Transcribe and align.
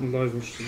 Allah'a 0.00 0.26
borçlu 0.32 0.64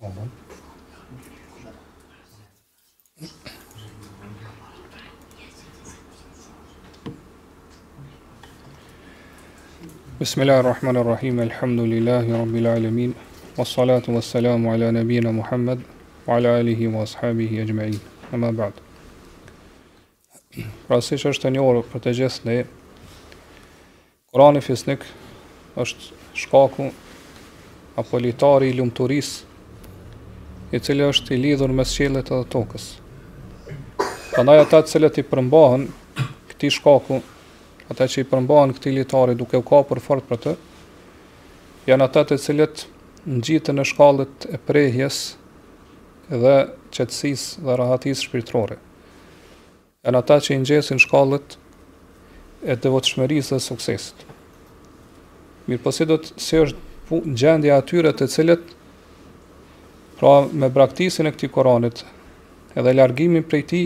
Ahoj. 0.00 0.30
Bismillahirrahmanirrahim, 10.18 11.40
Elhamdulillahi 11.40 12.32
Rabbil 12.32 12.66
Alemin, 12.66 13.14
wa 13.56 13.64
salatu 13.64 14.12
wa 14.14 14.20
salamu 14.22 14.72
ala 14.72 14.92
Nabina 14.92 15.32
Muhammad, 15.32 15.82
wa 16.26 16.36
ala 16.36 16.56
alihi 16.60 16.86
wa 16.86 17.02
sahabihi 17.04 17.58
e 17.62 17.66
gjma'in. 17.66 17.98
Në 18.30 18.70
më 20.88 21.00
është 21.26 21.50
një 21.56 21.66
orë 21.70 21.82
për 21.90 22.00
të 22.06 22.12
gjithë 22.22 22.44
dhe 22.44 22.56
Kurani 24.30 24.62
Fisnik 24.62 25.02
është 25.74 26.14
shkaku 26.38 26.92
apolitari 27.98 28.70
i 28.78 28.90
turisë 29.00 29.47
i 30.72 30.78
cilë 30.84 31.06
është 31.12 31.32
i 31.34 31.38
lidhur 31.40 31.72
me 31.72 31.84
shqelet 31.88 32.28
edhe 32.30 32.46
tokës. 32.52 32.88
Këndaj 34.34 34.58
ata 34.66 34.82
cilët 34.90 35.16
i 35.22 35.24
përmbahën 35.26 35.86
këti 36.52 36.70
shkaku, 36.76 37.20
ata 37.90 38.04
që 38.12 38.22
i 38.22 38.28
përmbahën 38.28 38.74
këti 38.76 38.92
litari 38.94 39.36
duke 39.40 39.56
u 39.58 39.64
ka 39.66 39.80
për 39.88 40.02
fort 40.04 40.26
për 40.28 40.42
të, 40.44 40.56
janë 41.88 42.04
ata 42.08 42.26
të 42.28 42.38
cilët 42.44 42.84
në 43.24 43.40
gjitë 43.48 43.74
në 43.78 43.86
shkallet 43.92 44.48
e 44.52 44.60
prehjes 44.68 45.20
dhe 46.28 46.54
qëtsis 46.92 47.46
dhe 47.64 47.78
rahatis 47.80 48.26
shpirtërore. 48.26 48.76
Janë 50.04 50.20
ata 50.20 50.36
që 50.44 50.52
i 50.54 50.60
njësin 50.66 51.00
shkallet 51.02 51.56
e 52.68 52.76
devotshmërisë 52.76 53.56
dhe 53.56 53.64
suksesit. 53.70 54.20
Mirë 55.68 55.82
posidot, 55.84 56.28
se 56.36 56.60
është 56.64 57.22
në 57.32 57.38
gjendja 57.40 57.76
atyre 57.80 58.12
të 58.12 58.28
cilët 58.32 58.76
Pra 60.18 60.42
me 60.52 60.66
braktisin 60.68 61.28
e 61.30 61.30
këti 61.30 61.46
Koranit 61.54 62.00
edhe 62.78 62.90
largimin 62.96 63.44
prej 63.46 63.62
ti 63.70 63.80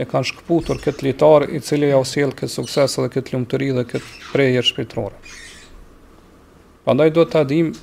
e 0.00 0.04
kanë 0.08 0.30
shkëputur 0.30 0.78
këtë 0.82 1.04
litar 1.04 1.44
i 1.52 1.60
cili 1.64 1.90
ja 1.90 1.98
usiel 2.00 2.32
këtë 2.32 2.52
sukses 2.54 2.96
dhe 2.96 3.10
këtë 3.12 3.34
lumëtëri 3.34 3.68
dhe 3.76 3.84
këtë 3.90 4.30
prejë 4.32 4.62
e 4.62 4.64
shpirtrore. 4.70 5.20
Pandaj 6.88 7.12
do 7.16 7.26
të 7.28 7.42
adim 7.44 7.74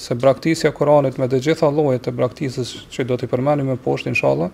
se 0.00 0.16
braktisja 0.16 0.72
Koranit 0.76 1.20
me 1.20 1.28
dhe 1.28 1.42
gjitha 1.44 1.68
lojët 1.76 2.08
e 2.10 2.16
braktisës 2.22 2.72
që 2.94 3.06
do 3.12 3.20
të 3.20 3.28
përmeni 3.34 3.66
me 3.68 3.76
poshtë 3.84 4.14
inshallah, 4.14 4.48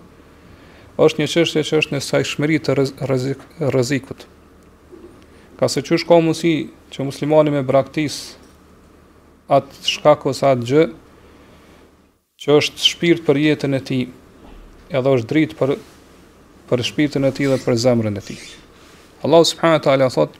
është 1.01 1.23
një 1.23 1.31
qështje 1.31 1.63
që 1.69 1.79
është 1.79 1.95
në 1.95 2.03
saj 2.09 2.27
shmëri 2.33 2.59
të 2.59 2.75
rëzik, 3.11 3.43
rëzikut. 3.77 4.27
Ka 5.59 5.69
se 5.71 5.79
që 5.87 6.01
shka 6.03 6.17
mësi 6.27 6.53
që 6.91 7.07
muslimani 7.07 7.53
me 7.55 7.63
braktis 7.71 8.19
atë 9.51 9.87
shkako 9.93 10.33
sa 10.35 10.51
atë 10.55 10.67
gjë, 10.73 10.83
që 12.41 12.55
është 12.57 12.81
shpirt 12.89 13.19
për 13.25 13.37
jetën 13.37 13.75
e 13.77 13.77
ti, 13.85 13.95
edhe 14.97 15.11
është 15.15 15.27
dritë 15.29 15.55
për, 15.59 15.71
për 16.69 16.81
shpirtën 16.87 17.25
e 17.27 17.29
ti 17.37 17.45
dhe 17.45 17.59
për 17.61 17.75
zemrën 17.77 18.15
e 18.17 18.21
ti. 18.25 18.37
Allah 19.21 19.41
subhanahu 19.45 19.77
wa 19.77 19.81
taala 19.85 20.07
thot: 20.09 20.37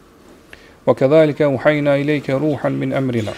"Wa 0.88 0.96
kadhalika 0.98 1.46
i 1.70 1.76
ilayka 2.04 2.40
ruhan 2.42 2.80
min 2.82 2.94
amrina." 2.98 3.34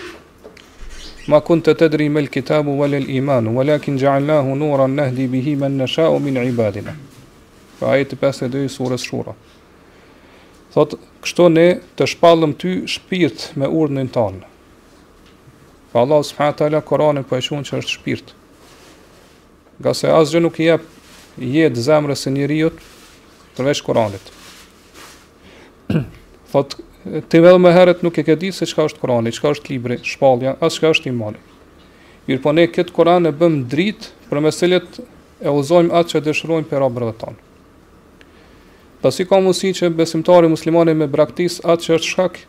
Ma 1.28 1.40
kunta 1.42 1.74
tadri 1.80 2.08
mal 2.10 2.28
kitabu 2.28 2.72
wala 2.80 2.96
al 2.98 3.10
iman, 3.12 3.46
walakin 3.56 3.98
ja'alnahu 4.00 4.56
nuran 4.56 4.96
nahdi 4.96 5.28
bihi 5.32 5.56
man 5.58 5.78
nasha'u 5.82 6.20
min 6.20 6.38
ibadina. 6.54 6.92
fa 6.92 6.96
pra 7.86 7.94
ajeti 7.96 8.16
52 8.16 8.66
i 8.70 8.72
surës 8.78 9.04
Shura. 9.08 9.34
Thot, 10.72 10.94
kështu 11.24 11.50
ne 11.58 11.68
të 11.98 12.04
shpallëm 12.14 12.52
ty 12.62 12.72
shpirt 12.94 13.40
me 13.60 13.68
urdhnin 13.80 14.08
tonë. 14.18 14.40
fa 14.40 15.92
pra 15.92 16.00
Allah 16.06 16.22
subhanahu 16.24 16.54
wa 16.56 16.60
taala 16.60 16.80
Kur'anin 16.90 17.24
po 17.28 17.36
e 17.36 17.42
shon 17.42 17.62
që 17.68 17.74
është 17.78 17.92
shpirt 18.00 18.28
nga 19.84 19.92
se 20.00 20.08
asgjë 20.10 20.40
nuk 20.44 20.58
i 20.64 20.70
jep 20.70 20.84
jetë 21.44 21.84
zemrës 21.84 22.24
së 22.26 22.32
njeriu 22.36 22.70
përveç 23.58 23.82
Kuranit. 23.86 24.24
Fot 26.54 26.76
ti 27.30 27.42
vetëm 27.44 27.66
më 27.68 27.74
herët 27.76 28.06
nuk 28.06 28.16
e 28.16 28.24
ke 28.28 28.38
ditë 28.40 28.56
se 28.62 28.68
çka 28.72 28.86
është 28.88 29.02
Kurani, 29.02 29.34
çka 29.36 29.52
është 29.58 29.74
libri, 29.74 29.98
shpallja, 30.08 30.56
as 30.64 30.78
çka 30.80 30.94
është 30.96 31.10
imani. 31.12 31.42
Mir 32.30 32.40
po 32.42 32.54
ne 32.56 32.64
këtë 32.72 32.94
Kur'an 32.96 33.28
e 33.28 33.34
bëm 33.36 33.60
dritë 33.70 34.14
për 34.30 34.42
mesëlet 34.46 35.02
e 35.44 35.52
uzojm 35.52 35.92
atë 35.92 36.14
që 36.14 36.24
dëshirojm 36.30 36.66
për 36.70 36.80
robërat 36.86 37.18
tonë. 37.20 37.42
Pasi 39.04 39.26
ka 39.28 39.42
mundësi 39.44 39.74
që 39.82 39.92
besimtari 40.00 40.48
muslimani 40.48 40.96
me 40.96 41.10
braktis 41.12 41.60
atë 41.60 41.84
që 41.90 41.98
është 41.98 42.14
shkak 42.14 42.40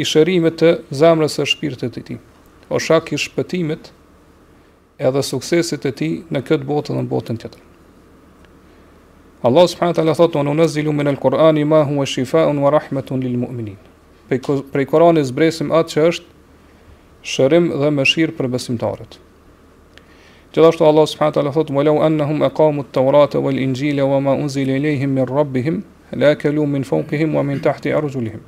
i 0.00 0.06
shërimit 0.08 0.56
të 0.62 0.72
zemrës 1.02 1.36
së 1.36 1.44
shpirtit 1.52 1.92
të 1.98 2.06
tij, 2.08 2.20
o 2.72 2.80
shkak 2.80 3.12
i 3.12 3.20
shpëtimit 3.26 3.90
të 3.90 3.97
edhe 4.98 5.22
suksesit 5.22 5.86
e 5.86 5.92
tij 5.94 6.12
në 6.32 6.40
këtë 6.46 6.66
botë 6.66 6.92
dhe 6.94 7.02
në 7.04 7.10
botën 7.10 7.36
tjetër. 7.38 7.60
Allah 9.46 9.68
subhanahu 9.70 9.94
wa 9.94 9.98
taala 9.98 10.14
thotë: 10.18 10.38
"Unë 10.42 10.54
nazilu 10.58 10.92
min 10.92 11.06
al-Qur'ani 11.08 11.64
ma 11.64 11.84
huwa 11.86 12.02
shifaa'un 12.06 12.58
wa 12.58 12.70
rahmatun 12.74 13.20
lil 13.22 13.36
mu'minin." 13.38 13.76
Prej 14.72 14.86
Kur'anin 14.90 15.22
zbresim 15.24 15.70
atë 15.72 15.90
që 15.92 16.02
është 16.10 16.26
shërim 17.32 17.70
dhe 17.80 17.88
mëshirë 17.98 18.34
për 18.36 18.50
besimtarët. 18.52 19.16
Gjithashtu 20.52 20.82
Allah 20.84 21.06
subhanahu 21.06 21.32
wa 21.32 21.36
taala 21.38 21.54
thotë: 21.54 21.72
"Wa 21.78 21.82
law 21.86 21.96
annahum 22.08 22.42
aqamu 22.42 22.80
at 22.82 22.92
taurata 22.92 23.38
wal 23.40 23.56
Injila 23.58 24.04
wa 24.04 24.18
ma 24.20 24.32
unzila 24.34 24.74
ilayhim 24.76 25.14
min 25.14 25.24
rabbihim 25.26 25.82
la 26.12 26.34
akalu 26.34 26.66
min 26.66 26.82
fawqihim 26.84 27.34
wa 27.34 27.42
min 27.42 27.60
tahti 27.60 27.92
arjulihim." 27.94 28.42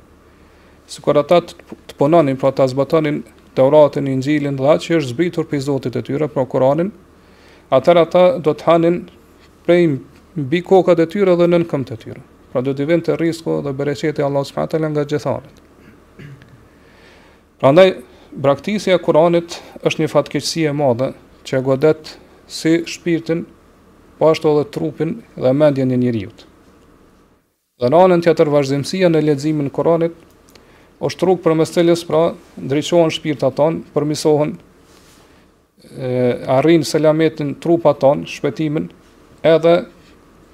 Sikur 0.87 1.15
ata 1.17 1.39
të 1.39 1.93
punonin 1.97 2.35
për 2.35 2.51
ta 2.51 2.67
zbatonin 2.67 3.23
Teuratën, 3.57 4.07
Injilin 4.07 4.55
dhe 4.55 4.67
atë 4.71 4.85
që 4.85 4.97
është 4.99 5.11
zbritur 5.11 5.47
prej 5.49 5.59
Zotit 5.65 5.95
të 5.95 6.01
tyre, 6.07 6.27
pra 6.31 6.45
Kur'anin, 6.47 6.91
atëra 7.75 8.05
ata 8.07 8.21
do 8.39 8.53
të 8.55 8.67
hanin 8.69 9.01
prej 9.65 9.81
mbi 10.39 10.61
kokat 10.63 11.01
e 11.03 11.07
tyre 11.11 11.35
dhe 11.39 11.47
nën 11.51 11.65
këmbët 11.67 11.91
e 11.95 11.97
tyre. 12.03 12.21
Pra 12.51 12.63
do 12.63 12.71
të 12.75 12.87
vinë 12.89 13.05
të 13.09 13.17
rrisku 13.19 13.57
dhe 13.65 13.73
bereqeti 13.81 14.23
i 14.23 14.27
Allahut 14.27 14.47
subhanahu 14.47 14.71
teala 14.71 14.89
nga 14.93 15.03
gjithanat. 15.11 15.59
Prandaj 17.59 17.89
braktisja 18.45 18.95
e 18.95 19.03
Kur'anit 19.03 19.59
është 19.85 20.03
një 20.05 20.11
fatkeqësi 20.15 20.63
e 20.69 20.73
madhe 20.83 21.11
që 21.47 21.59
godet 21.67 22.15
si 22.51 22.77
shpirtin 22.95 23.43
po 24.19 24.31
ashtu 24.31 24.47
edhe 24.55 24.67
trupin 24.75 25.17
dhe 25.35 25.51
mendjen 25.55 25.91
e 25.91 25.97
njeriu. 25.99 26.31
Dhe 27.81 27.89
në 27.91 27.99
anën 28.05 28.23
tjetër 28.23 28.47
vazhdimësia 28.55 29.11
në 29.11 29.25
leximin 29.31 29.67
e 29.67 29.73
Kuranit 29.75 30.15
është 31.07 31.25
rrugë 31.27 31.41
për 31.41 31.55
mësëllës, 31.57 32.01
pra, 32.05 32.19
ndryqohen 32.61 33.13
shpirta 33.15 33.49
tonë, 33.57 33.79
përmisohen, 33.95 34.51
arrinë 36.57 36.85
selametin 36.87 37.55
trupa 37.63 37.95
ton, 37.97 38.21
shpetimin, 38.29 38.87
edhe 39.41 39.73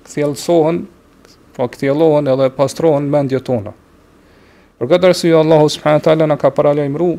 kthjellsohen, 0.08 0.86
pra 1.58 1.66
po 1.68 1.72
kthjellohen 1.74 2.32
edhe 2.32 2.48
pastrohen 2.56 3.10
mendje 3.12 3.42
tona. 3.44 3.74
Për 4.78 4.92
këtë 4.94 5.10
arsye 5.10 5.36
Allahu 5.36 5.68
subhanahu 5.74 6.06
taala 6.06 6.28
na 6.32 6.38
ka 6.38 6.52
paralajmëruar 6.54 7.18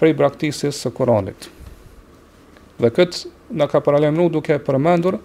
prej 0.00 0.12
braktisjes 0.18 0.78
së 0.84 0.92
Kuranit. 0.96 1.48
Dhe 2.80 2.88
këtë 2.94 3.56
na 3.60 3.66
ka 3.68 3.82
paralajmëruar 3.84 4.32
duke 4.38 4.56
përmendur 4.64 5.18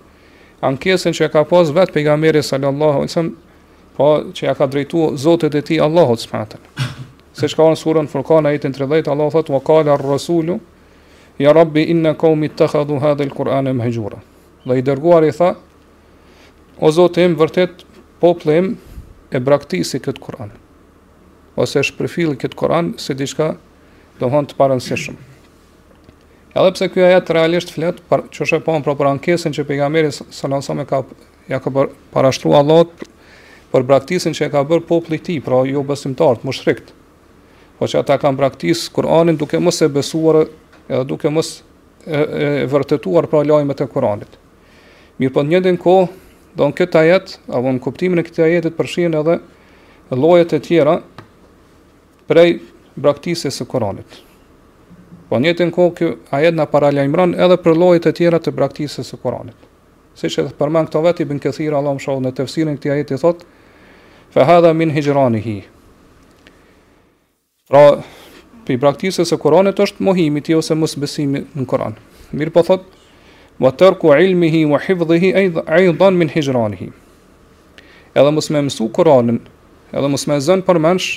ankesën 0.67 1.13
që 1.15 1.29
ka 1.31 1.45
pas 1.47 1.69
vetë 1.77 1.93
pejgamberi 1.95 2.41
sallallahu 2.43 2.97
alajhi 2.97 3.11
wasallam, 3.13 3.35
po 3.97 4.09
që 4.35 4.49
ja 4.49 4.57
ka 4.57 4.65
drejtuar 4.67 5.13
Zotit 5.21 5.53
e 5.53 5.61
tij 5.69 5.77
Allahu 5.85 6.17
subhanahu 6.17 6.55
taala. 6.57 6.87
Se 7.37 7.45
shka 7.45 7.67
në 7.69 7.75
surën 7.77 8.07
Furkan, 8.09 8.47
a 8.49 8.55
jetën 8.55 8.73
të 8.73 8.87
Allah 9.13 9.27
thëtë, 9.33 9.51
wa 9.53 9.59
kala 9.61 9.93
rasulu 10.01 10.55
ya 11.37 11.51
rabbi 11.53 11.83
inna 11.93 12.15
qaumi 12.17 12.49
ittakhadhu 12.49 12.95
të 12.97 13.29
khadu 13.29 13.53
hadhe 13.53 13.73
lë 13.75 14.21
Dhe 14.67 14.77
i 14.77 14.81
dërguar 14.83 15.23
i 15.23 15.29
tha, 15.31 15.51
o 16.83 16.89
zotë 16.91 17.23
im, 17.23 17.37
vërtet, 17.39 17.85
poplë 18.19 18.55
im, 18.59 18.71
e 19.31 19.39
braktisi 19.39 20.01
këtë 20.03 20.19
Kur'an. 20.19 20.49
Ose 21.55 21.79
është 21.79 21.95
përfilë 22.01 22.35
këtë 22.41 22.57
Kur'an, 22.59 22.89
se 22.99 23.13
diçka 23.15 23.51
shka 23.53 24.19
dohon 24.19 24.47
të 24.49 24.57
parën 24.59 24.81
Edhe 26.57 26.71
pse 26.73 26.87
kjo 26.89 27.03
ajet 27.05 27.29
realisht 27.37 27.69
flet 27.71 27.99
për 28.11 28.23
çështën 28.33 28.63
e 28.63 28.65
pamë 28.65 28.81
për 28.99 29.09
ankesën 29.13 29.53
që 29.55 29.67
pejgamberi 29.69 30.09
sallallahu 30.09 30.47
alajhi 30.47 30.65
wasallam 30.65 30.87
ka 30.89 31.03
ja 31.53 31.59
ka 31.61 31.69
bërë 31.77 31.93
parashtrua 32.17 32.59
Allahut 32.63 33.07
për 33.71 33.85
braktisën 33.93 34.33
që 34.35 34.47
e 34.47 34.49
ka 34.57 34.65
bërë 34.67 34.87
popullit 34.89 35.21
i 35.21 35.25
tij, 35.29 35.43
pra 35.47 35.61
jo 35.69 35.83
besimtar 35.85 36.41
të 36.41 36.49
mushrikut 36.49 36.95
po 37.77 37.85
që 37.85 37.99
ata 38.01 38.15
kanë 38.21 38.39
praktis 38.39 38.87
Kur'anin 38.93 39.37
duke 39.37 39.59
mos 39.61 39.77
e 39.85 39.89
besuar 39.93 40.41
edhe 40.47 41.03
duke 41.05 41.29
mos 41.29 41.51
e, 42.05 42.21
e 42.21 42.47
vërtetuar 42.71 43.27
pra 43.29 43.43
lajmet 43.45 43.83
e 43.85 43.89
Kur'anit. 43.91 44.37
Mirë 45.21 45.33
po 45.35 45.43
një 45.45 45.61
din 45.67 45.77
kohë, 45.81 46.07
do 46.57 46.67
në 46.71 46.77
këtë 46.77 46.99
ajet, 47.03 47.35
avon 47.53 47.77
në 47.77 47.83
kuptimin 47.85 48.21
e 48.23 48.25
këtë 48.25 48.45
ajetit 48.47 48.77
përshin 48.77 49.17
edhe 49.19 49.37
lojet 50.17 50.57
e 50.57 50.61
tjera 50.65 50.97
prej 52.29 52.57
braktisës 52.97 53.57
së 53.61 53.67
Kur'anit. 53.69 54.23
Po 55.29 55.37
një 55.43 55.53
din 55.61 55.73
kohë 55.75 55.93
kjo 55.99 56.11
ajet 56.37 56.55
na 56.57 56.65
paralajmëron 56.71 57.37
edhe 57.37 57.59
për 57.61 57.77
llojet 57.81 58.09
e 58.09 58.15
tjera 58.17 58.41
të 58.41 58.53
braktisës 58.57 59.09
së 59.13 59.21
Kur'anit. 59.21 59.57
Siç 60.17 60.39
e 60.41 60.47
përmend 60.57 60.89
këto 60.89 61.03
vetë 61.05 61.27
ibn 61.27 61.37
këthira, 61.43 61.77
Allahu 61.77 61.99
më 61.99 62.05
shoh 62.07 62.21
në 62.25 62.31
tefsirin 62.39 62.77
këtij 62.79 62.95
ajeti 62.95 63.19
thotë 63.21 64.33
fa 64.33 64.47
hadha 64.49 64.71
min 64.73 64.89
hijranihi. 64.95 65.59
Pra, 67.67 67.79
pi 68.63 68.77
praktisë 68.79 69.25
e 69.27 69.37
Kur'anit 69.43 69.79
është 69.83 70.03
mohimi 70.07 70.39
ti 70.39 70.53
ose 70.55 70.75
mos 70.79 70.93
besimi 70.95 71.41
në 71.43 71.65
Kur'an. 71.67 71.97
Mir 72.31 72.47
po 72.55 72.61
thot, 72.63 72.85
"Wa 73.59 73.73
tarku 73.81 74.13
ilmihi 74.15 74.61
wa 74.71 74.79
hifdhihi 74.79 75.33
aydan 75.75 76.15
min 76.15 76.29
hijranihi." 76.31 76.87
Edhe 78.15 78.31
mos 78.31 78.47
më 78.55 78.61
mësu 78.69 78.87
Kur'anin, 78.97 79.41
edhe 79.93 80.07
mos 80.09 80.23
më 80.31 80.39
zën 80.47 80.61
për 80.63 80.79
mësh, 80.85 81.07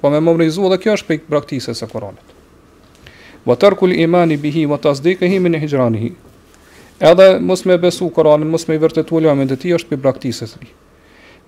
po 0.00 0.10
më 0.10 0.18
më 0.26 0.34
mësu 0.40 0.66
edhe 0.66 0.80
kjo 0.82 0.98
është 0.98 1.06
pi 1.12 1.18
praktisë 1.30 1.76
se 1.78 1.86
Kur'anit. 1.94 2.34
"Wa 3.46 3.54
tarku 3.54 3.86
al-imani 3.86 4.36
bihi 4.36 4.66
wa 4.66 4.78
tasdiqihi 4.82 5.38
min 5.40 5.54
hijranihi." 5.62 6.10
Edhe 7.00 7.38
mos 7.40 7.62
më 7.66 7.78
besu 7.86 8.10
Kur'anin, 8.10 8.50
mos 8.50 8.64
më 8.66 8.78
vërtetuaj 8.82 9.22
lajmin 9.24 9.52
e 9.52 9.56
tij 9.56 9.76
është 9.78 9.88
pi 9.88 9.96
praktisë 10.02 10.46
së 10.54 10.58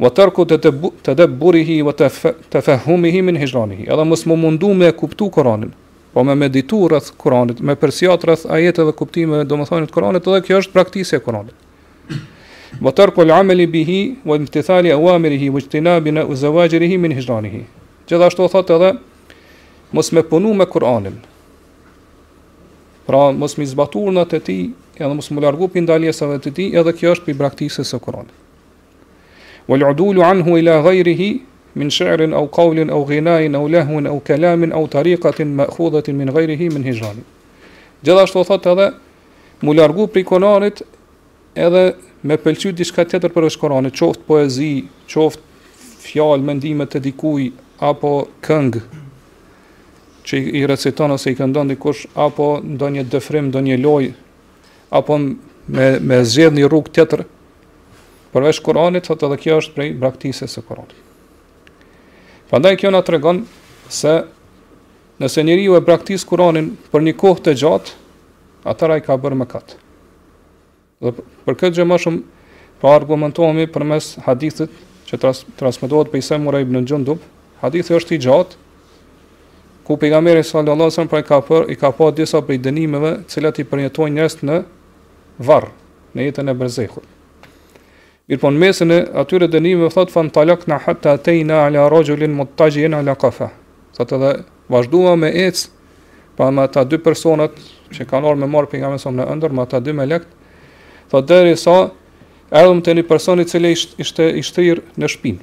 wa 0.01 0.09
tërku 0.11 0.45
të 0.49 0.73
wa 1.85 1.95
të 1.97 2.77
min 3.23 3.37
hijranihi. 3.37 3.85
Edhe 3.87 4.05
mos 4.05 4.25
më 4.27 4.37
mundu 4.37 4.73
me 4.75 4.93
kuptu 4.93 5.29
Koranin, 5.31 5.73
po 6.13 6.25
me 6.25 6.35
meditu 6.35 6.89
rreth 6.89 7.13
Koranit, 7.17 7.61
me 7.61 7.75
përsiat 7.77 8.25
rreth 8.25 8.47
ajeteve 8.49 8.91
dhe 8.91 8.97
kuptime 8.97 9.45
do 9.45 9.57
të 9.57 9.87
Koranit, 9.93 10.27
edhe 10.27 10.41
kjo 10.43 10.57
është 10.61 11.17
e 11.17 11.21
Koranit. 11.21 11.55
Wa 12.81 12.91
tërku 12.93 13.25
l'ameli 13.25 13.67
bihi, 13.67 14.17
wa 14.25 14.37
imtithali 14.37 14.91
awamirihi, 14.93 15.51
wa 15.53 15.61
qëtinabina 15.61 16.25
u 16.25 16.35
zëvajgjirihi 16.35 16.99
min 16.99 17.13
hijranihi. 17.13 17.65
Gjithashtu 18.09 18.49
thot 18.49 18.71
edhe, 18.71 18.93
mos 19.93 20.13
me 20.13 20.23
punu 20.23 20.55
me 20.55 20.65
Koranin, 20.67 21.21
pra 23.07 23.31
mos 23.33 23.57
me 23.59 23.67
zbatur 23.67 24.09
në 24.13 24.25
të 24.31 24.41
ti, 24.49 24.59
edhe 24.97 25.15
mos 25.15 25.29
më 25.31 25.45
largu 25.45 25.69
për 25.69 25.85
të 26.43 26.53
ti, 26.57 26.71
edhe 26.73 26.93
kjo 26.93 27.13
është 27.13 27.29
për 27.29 27.85
së 27.85 27.99
Koranit 28.01 28.33
wal 29.69 29.83
udul 29.91 30.23
anhu 30.23 30.57
ila 30.59 30.81
ghayrihi 30.83 31.41
min 31.75 31.91
sha'rin 31.91 32.33
aw 32.35 32.47
qawlin 32.47 32.91
aw 32.91 33.05
ghina'in 33.07 33.55
aw 33.55 33.69
lahwin 33.69 34.07
aw 34.07 34.19
kalamin 34.21 34.73
aw 34.73 34.87
tariqatin 34.87 35.55
ma'khudatin 35.57 36.17
min 36.17 36.29
ghayrihi 36.29 36.69
min 36.73 36.85
hijran 36.85 37.23
gjithashtu 38.03 38.45
thot 38.45 38.67
edhe 38.75 38.91
mu 39.63 39.73
largu 39.75 40.07
prej 40.09 40.25
kuranit 40.27 40.83
edhe 41.55 41.95
me 42.23 42.37
pëlqy 42.37 42.73
diçka 42.75 43.05
tjetër 43.07 43.31
për 43.31 43.47
kuranin 43.61 43.91
qoft 43.95 44.21
poezi 44.27 44.85
qoft 45.09 45.41
fjalë 46.07 46.43
mendime 46.49 46.85
të 46.87 47.01
dikuj 47.07 47.53
apo 47.79 48.13
këng 48.43 48.81
që 50.27 50.39
i 50.59 50.67
reciton 50.71 51.11
ose 51.15 51.31
i 51.33 51.39
këndon 51.39 51.69
dikush 51.73 52.07
apo 52.15 52.59
ndonje 52.63 53.03
dëfrim, 53.11 53.49
ndonje 53.51 53.77
loj, 53.83 54.05
apo 54.95 55.17
me, 55.19 55.87
me 55.99 56.19
zjedh 56.25 56.55
një 56.59 56.69
rrug 56.71 56.91
tjetër 56.95 57.25
të 57.27 57.31
përveç 58.33 58.59
Kur'anit, 58.65 59.05
thotë 59.07 59.27
edhe 59.29 59.37
kjo 59.43 59.57
është 59.61 59.75
prej 59.77 59.89
braktisës 60.01 60.55
së 60.57 60.63
Kur'anit. 60.65 60.97
Prandaj 62.49 62.79
kjo 62.81 62.91
na 62.93 63.03
tregon 63.05 63.43
se 63.93 64.23
nëse 65.21 65.45
njeriu 65.45 65.77
e 65.77 65.83
braktis 65.85 66.25
Kur'anin 66.29 66.73
për 66.93 67.05
një 67.09 67.15
kohë 67.21 67.45
të 67.47 67.55
gjatë, 67.63 67.95
atëra 68.69 68.99
i 69.01 69.05
ka 69.05 69.17
bërë 69.21 69.39
më 69.43 69.49
katë. 69.53 69.79
Dhe 71.03 71.13
për 71.47 71.59
këtë 71.61 71.77
gjë 71.81 71.87
më 71.91 72.01
shumë 72.05 72.43
pa 72.81 72.89
po 72.89 72.93
argumentohemi 72.97 73.69
për 73.71 73.87
mes 73.93 74.09
hadithit 74.27 74.73
që 75.09 75.19
tras, 75.23 75.43
transmitohet 75.61 76.11
për 76.13 76.23
Isem 76.23 76.49
i 76.51 76.63
ibn 76.65 76.83
Gjundub, 76.89 77.21
hadithi 77.63 77.97
është 77.99 78.17
i 78.17 78.21
gjatë, 78.27 78.57
ku 79.87 79.97
pejgamberi 79.99 80.45
sallallahu 80.47 80.79
alajhi 80.79 80.93
wasallam 80.95 81.13
pra 81.13 81.21
i 81.23 81.27
ka 81.29 81.41
për 81.47 81.71
i 81.75 81.79
ka 81.81 81.91
pa 81.99 82.11
disa 82.15 82.41
për 82.47 82.61
dënimeve, 82.65 83.15
të 83.27 83.37
cilat 83.37 83.59
i 83.63 83.67
përjetojnë 83.69 84.15
njerëzit 84.21 84.45
në 84.47 84.61
varr, 85.49 85.71
në 86.15 86.29
jetën 86.31 86.51
e 86.53 86.59
berzehut. 86.63 87.12
Mirë 88.31 88.39
po 88.39 88.51
në 88.55 88.61
mesin 88.63 88.93
e 88.95 89.01
atyre 89.19 89.49
dënime 89.51 89.89
Thot 89.91 90.13
fan 90.15 90.29
talak 90.31 90.69
na 90.71 90.77
hatta 90.85 91.17
tejna 91.27 91.65
Ala 91.67 91.89
rajulin 91.91 92.35
më 92.39 92.45
të 92.55 92.67
ala 92.95 93.17
kafa 93.19 93.49
Thot 93.97 94.13
edhe 94.15 94.31
vazhdua 94.71 95.17
me 95.19 95.31
ec 95.47 95.65
Pa 96.37 96.51
me 96.51 96.63
ata 96.63 96.85
dy 96.85 96.99
personat 97.03 97.51
Që 97.93 98.07
kanë 98.07 98.29
orë 98.31 98.41
me 98.41 98.47
marë 98.49 98.71
për 98.71 98.79
nga 98.83 98.93
meson 98.95 99.19
në 99.19 99.27
ndër 99.41 99.53
Me 99.59 99.63
ata 99.67 99.81
dy 99.83 99.93
me 99.93 100.07
lekt 100.07 100.29
Thot 101.11 101.27
deri 101.29 101.57
sa 101.59 101.91
Erdhëm 102.53 102.83
të 102.85 102.95
një 103.01 103.05
person 103.09 103.41
i 103.41 103.47
cili 103.49 103.73
ishte 103.73 104.27
isht, 104.43 104.59
isht, 104.59 104.59
në 105.01 105.09
shpin 105.11 105.41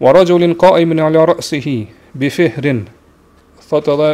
Wa 0.00 0.12
rajulin 0.16 0.52
ka 0.58 0.74
e 0.76 0.84
ala 0.84 1.24
rësi 1.32 1.62
hi 1.64 1.78
Bi 2.12 2.28
fihrin 2.28 2.84
Thot 3.70 3.88
edhe 3.96 4.12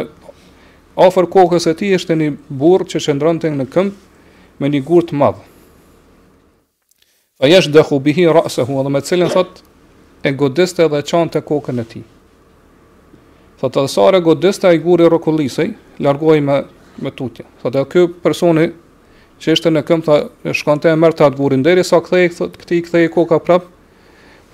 Afer 0.97 1.27
kokës 1.29 1.67
e 1.69 1.75
ti 1.77 1.91
ishte 1.93 2.15
një 2.17 2.31
burë 2.57 2.87
që 2.95 3.03
qëndrante 3.05 3.51
në 3.53 3.67
këmp 3.75 4.03
me 4.63 4.71
një 4.73 4.79
gurë 4.87 5.11
të 5.11 5.17
Fa 7.37 7.45
jesh 7.45 7.67
dhe 7.69 7.81
khubihi 7.85 8.25
rase 8.33 8.63
hua 8.65 8.83
dhe 8.83 8.89
me 8.89 8.99
cilin 9.01 9.29
thot 9.29 9.61
e 10.25 10.31
godiste 10.33 10.87
dhe 10.89 11.03
qanë 11.09 11.29
të 11.35 11.41
kokën 11.45 11.81
e 11.81 11.83
ti. 11.91 11.99
Thot 13.61 13.77
edhe 13.77 13.91
sare 13.93 14.21
godiste 14.25 14.71
i 14.73 14.79
guri 14.81 15.05
rëkullisej, 15.13 15.69
largohi 16.01 16.41
me, 16.41 16.55
me 16.97 17.11
tutje. 17.13 17.45
Thot 17.61 17.75
edhe 17.77 17.83
kjo 17.93 18.05
personi 18.23 18.65
që 19.37 19.53
ishte 19.53 19.69
në 19.69 19.83
këmë, 19.85 20.05
thot 20.07 20.57
shkante 20.57 20.89
e 20.89 20.97
mërë 20.97 21.17
të 21.19 21.27
atë 21.27 21.37
gurin, 21.43 21.61
deri 21.65 21.83
sa 21.85 21.99
këthej, 22.01 22.25
thot 22.39 22.57
këti 22.57 22.79
këthej 22.87 23.05
koka 23.13 23.37
prap, 23.45 23.69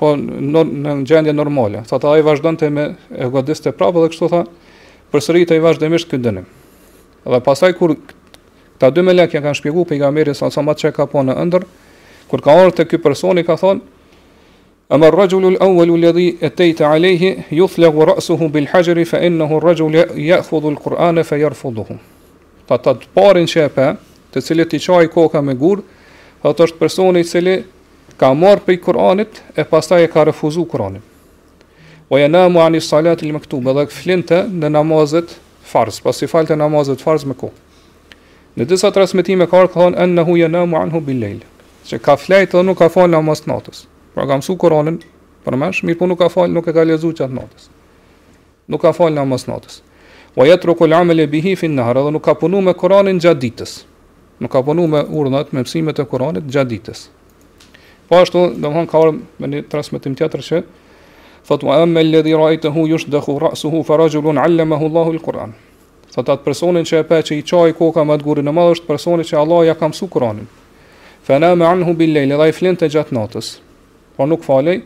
po 0.02 0.10
në, 0.20 0.66
në 0.84 0.98
gjendje 1.08 1.36
normale. 1.40 1.86
Thot 1.88 2.04
edhe 2.10 2.20
i 2.20 2.28
vazhdojnë 2.28 2.60
të 2.66 2.72
me 2.82 2.88
e 3.16 3.30
godiste 3.32 3.72
prap, 3.80 3.96
edhe 3.96 4.12
kështu 4.12 4.30
thot, 4.36 4.52
përsëri 5.16 5.48
të 5.54 5.62
i 5.88 5.94
mishë 5.96 6.12
këtë 6.12 6.24
dënim. 6.28 6.52
Dhe 7.32 7.40
pasaj 7.48 7.72
kur 7.80 7.96
ta 8.76 8.92
dy 8.92 9.08
me 9.08 9.16
lekja 9.16 9.40
kanë 9.40 9.56
shpjegu, 9.62 9.88
sa 10.36 10.52
sa 10.52 10.60
që 10.84 10.92
ka 11.00 11.08
po 11.08 11.24
në 11.24 11.40
ëndër, 11.48 11.66
kur 12.34 12.42
ka 12.42 12.54
orë 12.66 12.74
të 12.80 12.84
ky 12.90 12.98
personi 12.98 13.44
ka 13.46 13.54
thon 13.62 13.78
Amma 14.94 15.08
ar-rajulu 15.12 15.48
al-awwalu 15.54 15.94
alladhi 16.00 16.26
atayta 16.46 16.88
alayhi 16.90 17.46
yuthlagu 17.54 18.06
ra'suhu 18.10 18.50
bil 18.52 18.66
hajr 18.74 18.98
fa 19.06 19.22
innahu 19.26 19.58
ar-rajul 19.62 19.94
ya'khudhu 19.96 20.70
al-Qur'ana 20.70 21.24
fa 21.24 21.36
yarfudhuhu. 21.40 21.96
Ta 22.68 22.78
ta 22.78 22.94
parin 23.16 23.48
që 23.50 23.64
e 23.64 23.70
pa, 23.74 23.88
të 24.34 24.40
i 24.76 24.80
çoj 24.80 25.08
koka 25.14 25.42
me 25.42 25.56
gur, 25.56 25.82
ato 26.44 26.64
është 26.66 26.78
personi 26.78 27.20
i 27.24 27.24
cili 27.24 27.56
ka 28.20 28.34
marr 28.34 28.60
prej 28.66 28.82
Kur'anit 28.86 29.34
e 29.56 29.64
pastaj 29.64 30.04
e 30.04 30.08
ka 30.08 30.24
refuzuar 30.30 30.68
Kur'anin. 30.68 31.02
Wa 32.10 32.20
yanamu 32.20 32.60
'ani 32.62 32.78
as-salati 32.78 33.26
al-maktuba, 33.26 33.74
do 33.74 33.80
të 33.80 33.90
flinte 33.98 34.46
në 34.52 34.70
namazet 34.70 35.30
farz, 35.64 36.02
pasi 36.02 36.28
falte 36.28 36.54
namazet 36.56 37.02
farz 37.02 37.26
me 37.26 37.34
ku 37.34 37.50
Në 38.58 38.66
disa 38.66 38.92
transmetime 38.92 39.48
ka 39.48 39.66
thënë 39.74 39.98
annahu 39.98 40.38
yanamu 40.38 40.76
'anhu 40.78 41.02
bil-lejl 41.02 41.42
që 41.88 42.00
ka 42.06 42.16
flejt 42.20 42.54
dhe 42.56 42.62
nuk 42.66 42.80
ka 42.80 42.88
fal 42.92 43.10
namaz 43.12 43.44
natës. 43.50 43.84
Pra 44.16 44.26
ka 44.30 44.38
mësu 44.40 44.56
Kur'anin 44.60 44.98
për 45.44 45.58
mësh, 45.60 45.82
mirë 45.88 46.00
po 46.00 46.08
nuk 46.08 46.20
ka 46.24 46.30
fal, 46.32 46.48
nuk 46.52 46.68
e 46.68 46.74
ka 46.76 46.84
lexuar 46.88 47.16
çat 47.20 47.32
natës. 47.36 47.68
Nuk 48.72 48.82
ka 48.86 48.92
fal 48.96 49.12
namaz 49.14 49.48
natës. 49.50 49.82
Wa 50.38 50.48
yatruku 50.48 50.88
al-amal 50.88 51.20
bihi 51.30 51.56
fi 51.60 51.68
an-nahr, 51.70 52.00
do 52.06 52.12
nuk 52.14 52.24
ka 52.24 52.34
punu 52.40 52.62
me 52.64 52.74
Kur'anin 52.74 53.20
gjatë 53.22 53.42
ditës. 53.44 53.74
Nuk 54.44 54.52
ka 54.54 54.62
punu 54.66 54.88
me 54.88 55.04
urdhat, 55.04 55.52
me 55.54 55.64
mësimet 55.66 56.00
e 56.00 56.06
Kur'anit 56.08 56.48
gjatë 56.50 56.72
ditës. 56.72 57.04
Po 58.08 58.20
ashtu, 58.22 58.48
domthon 58.64 58.88
ka 58.88 59.00
ardhur 59.02 59.20
me 59.42 59.48
një 59.52 59.68
transmetim 59.72 60.16
tjetër 60.20 60.48
që 60.52 60.64
Thot 61.44 61.60
wa 61.68 61.76
amma 61.84 62.00
alladhi 62.00 62.32
ra'aytahu 62.40 62.86
yushdahu 62.88 63.34
ra'suhu 63.44 63.82
fa 63.84 63.98
rajulun 64.00 64.38
'allamahu 64.40 64.86
Allahu 64.88 65.12
al-Qur'an. 65.12 65.52
Thot 66.16 66.30
atë 66.32 66.46
personin 66.46 66.86
që 66.88 67.02
e 67.04 67.04
pa 67.04 67.18
që 67.20 67.36
i 67.42 67.44
çoi 67.44 67.74
koka 67.76 68.06
me 68.08 68.14
atgurin 68.16 68.48
në 68.48 68.52
madh 68.56 68.72
është 68.78 68.88
personi 68.88 69.26
që 69.28 69.42
Allah 69.42 69.66
ja 69.68 69.76
ka 69.76 69.90
mësu 69.92 70.08
Kur'anin 70.08 70.48
fa 71.24 71.40
na 71.40 71.56
ma 71.56 71.68
anhu 71.72 71.94
bil 71.98 72.12
leil 72.16 72.36
dha 72.38 72.48
iflin 72.52 72.76
te 72.76 72.88
natës 73.18 73.48
po 74.18 74.26
nuk 74.28 74.44
falej 74.44 74.82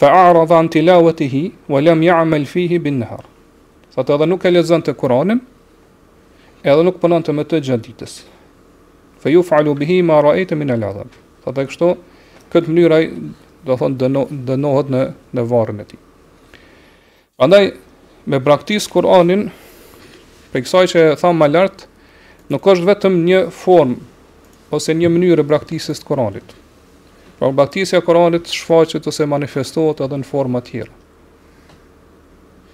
fa 0.00 0.08
arada 0.28 0.56
an 0.58 0.68
tilawatihi 0.68 1.52
wa 1.68 1.80
lam 1.80 2.02
ya'mal 2.02 2.44
fihi 2.48 2.78
bin 2.78 2.98
nahar 3.00 3.24
sa 3.92 4.02
te 4.02 4.16
nuk 4.26 4.44
e 4.44 4.50
lezën 4.50 4.82
te 4.82 4.92
kuranin 4.92 5.40
edhe 6.64 6.82
nuk 6.82 6.96
përnën 7.02 7.22
të 7.28 7.32
me 7.36 7.44
te 7.44 7.60
gjat 7.60 7.84
ditës 7.84 8.16
fa 9.20 9.28
yufalu 9.28 9.74
bihi 9.76 10.02
ma 10.02 10.20
ra'ayta 10.24 10.56
min 10.56 10.70
al 10.70 10.80
ladhëm. 10.80 11.08
sa 11.44 11.52
te 11.52 11.62
kështu 11.68 11.94
kët 12.52 12.64
mënyrë 12.68 13.00
do 13.66 13.76
thon 13.76 13.92
dënohet 14.48 14.88
në 14.94 15.02
në 15.34 15.42
varrin 15.50 15.80
e 15.84 15.88
tij 15.92 16.60
prandaj 17.36 17.70
me 18.26 18.40
praktik 18.40 18.80
kuranin 18.92 19.48
për 20.52 20.60
kësaj 20.64 20.86
që 20.92 21.04
tham 21.20 21.36
më 21.42 21.48
lart 21.52 21.86
Nuk 22.46 22.62
është 22.62 22.86
vetëm 22.86 23.14
një 23.26 23.38
formë 23.50 23.94
ose 24.72 24.94
një 24.94 25.08
mënyrë 25.12 25.42
e 25.42 25.78
të 25.78 26.04
Koranit. 26.06 26.54
Pra 27.38 27.50
braktisja 27.52 27.98
e 27.98 28.02
Koranit 28.04 28.46
shfaqet 28.48 29.06
ose 29.06 29.26
manifestohet 29.28 30.00
edhe 30.00 30.16
në 30.16 30.24
forma 30.24 30.60
të 30.60 30.70
tjera. 30.70 30.92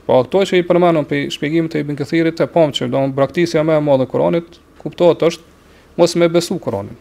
Pra 0.06 0.20
ato 0.22 0.40
që 0.42 0.58
i 0.60 0.64
përmendëm 0.66 1.06
për 1.06 1.26
shpjegimin 1.30 1.70
të 1.70 1.82
Ibn 1.82 1.96
Kathirit 1.98 2.36
të 2.38 2.46
pamë 2.54 2.72
që 2.74 2.88
domun 2.90 3.12
braktisja 3.14 3.62
më 3.64 3.76
e 3.76 3.82
madhe 3.86 4.06
e 4.06 4.10
Koranit 4.10 4.56
kuptohet 4.82 5.22
është 5.22 5.96
mos 5.98 6.14
me 6.18 6.28
besu 6.28 6.56
Koranin. 6.58 6.96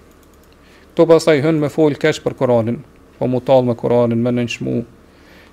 Kto 0.94 1.06
pastaj 1.08 1.40
hën 1.42 1.60
me 1.62 1.70
fol 1.72 1.96
keq 1.96 2.20
për 2.26 2.36
Koranin, 2.42 2.82
po 3.20 3.28
mu 3.32 3.40
tall 3.40 3.64
me 3.66 3.76
Koranin, 3.76 4.20
me 4.22 4.32
nënçmu 4.42 4.76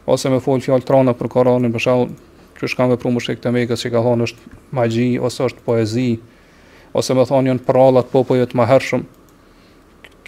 ose 0.09 0.31
me 0.33 0.41
fol 0.41 0.61
fjalë 0.65 0.85
trona 0.89 1.15
për 1.15 1.31
Koranin, 1.37 1.73
për 1.77 1.85
shembull, 1.87 2.11
që 2.59 2.67
shkam 2.73 2.91
vepru 2.91 3.13
më 3.15 3.23
shek 3.23 3.41
të 3.45 3.53
megës, 3.55 3.85
që 3.85 3.91
ka 3.95 4.01
thonë 4.05 4.27
është 4.27 4.57
magji, 4.75 5.13
ose 5.23 5.45
është 5.47 5.63
poezi, 5.67 6.09
ose 6.97 7.15
më 7.15 7.29
thonë 7.29 7.53
janë 7.53 7.65
prallat 7.69 8.09
popojët 8.11 8.57
ma 8.59 8.67
hershëm, 8.67 9.05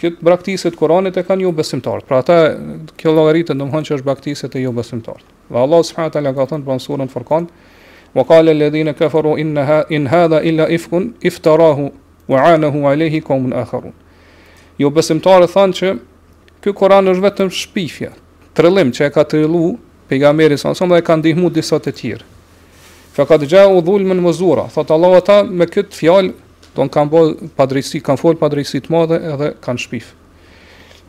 këtë 0.01 0.25
braktisje 0.25 0.71
të 0.73 0.79
Kuranit 0.81 1.17
e 1.21 1.25
kanë 1.29 1.45
jo 1.45 1.51
besimtarët. 1.57 2.07
Pra 2.09 2.23
ata 2.23 2.37
kjo 2.99 3.13
llogaritë 3.13 3.57
domthonjë 3.61 3.89
që 3.91 3.97
është 3.99 4.07
braktisje 4.07 4.49
të 4.53 4.63
jo 4.63 4.73
besimtarët. 4.77 5.25
Dhe 5.51 5.61
Allah 5.61 5.83
subhanahu 5.85 6.15
taala 6.15 6.33
ka 6.39 6.47
thënë 6.53 6.65
pra 6.67 6.77
në 6.79 6.85
surën 6.87 7.13
Furqan: 7.13 7.49
"Wa 8.17 8.25
qala 8.29 8.55
alladhina 8.55 8.95
kafaru 8.97 9.35
inna 9.45 9.65
ha 9.69 9.79
in 9.97 10.09
hadha 10.13 10.41
illa 10.51 10.69
ifkun 10.73 11.11
iftarahu 11.21 11.91
wa 12.33 12.47
anahu 12.55 12.87
alayhi 12.93 13.21
qawmun 13.29 13.53
akharun." 13.63 13.93
Jo 14.81 14.91
besimtarët 14.91 15.53
thonë 15.55 15.77
që 15.81 15.93
ky 16.65 16.75
Kuran 16.81 17.13
është 17.13 17.25
vetëm 17.29 17.51
shpifje, 17.61 18.11
trëllim 18.57 18.95
që 18.97 19.03
e 19.07 19.11
ka 19.11 19.25
trëllu 19.25 19.77
pejgamberi 20.09 20.57
sa 20.59 20.73
sonë 20.75 20.99
e 20.99 21.05
kanë 21.07 21.29
dhimbur 21.29 21.53
disa 21.53 21.77
të 21.79 21.93
tjerë. 22.01 22.25
Fa 23.15 23.27
ka 23.29 23.37
dëgjau 23.37 23.83
dhulmën 23.85 24.21
mëzura, 24.25 24.65
thot 24.75 24.91
Allah 24.91 25.17
ata 25.21 25.43
me 25.45 25.67
këtë 25.67 25.93
fjalë 26.01 26.33
Don 26.77 26.89
kan 26.93 27.09
bë 27.11 27.51
padrejsi, 27.59 27.99
kan 28.05 28.19
fol 28.21 28.37
padrejsi 28.39 28.81
të 28.85 28.93
madhe 28.95 29.17
edhe 29.33 29.53
kan 29.65 29.79
shpif. 29.79 30.13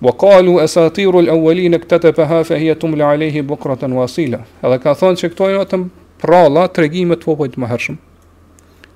Wa 0.02 0.14
qalu 0.18 0.56
asatiru 0.64 1.22
al-awwalin 1.22 1.76
iktatafaha 1.78 2.44
fa 2.50 2.58
hiya 2.58 2.74
tumla 2.76 3.12
alayhi 3.14 3.44
bukratan 3.46 3.94
wasila. 3.94 4.40
Edhe 4.66 4.80
ka 4.82 4.96
thonë 4.98 5.22
se 5.22 5.30
këto 5.30 5.50
janë 5.52 5.62
vetëm 5.66 5.84
prralla 6.24 6.64
tregime 6.74 7.18
të 7.20 7.28
popujt 7.30 7.58
më 7.62 7.70
hershëm. 7.70 7.98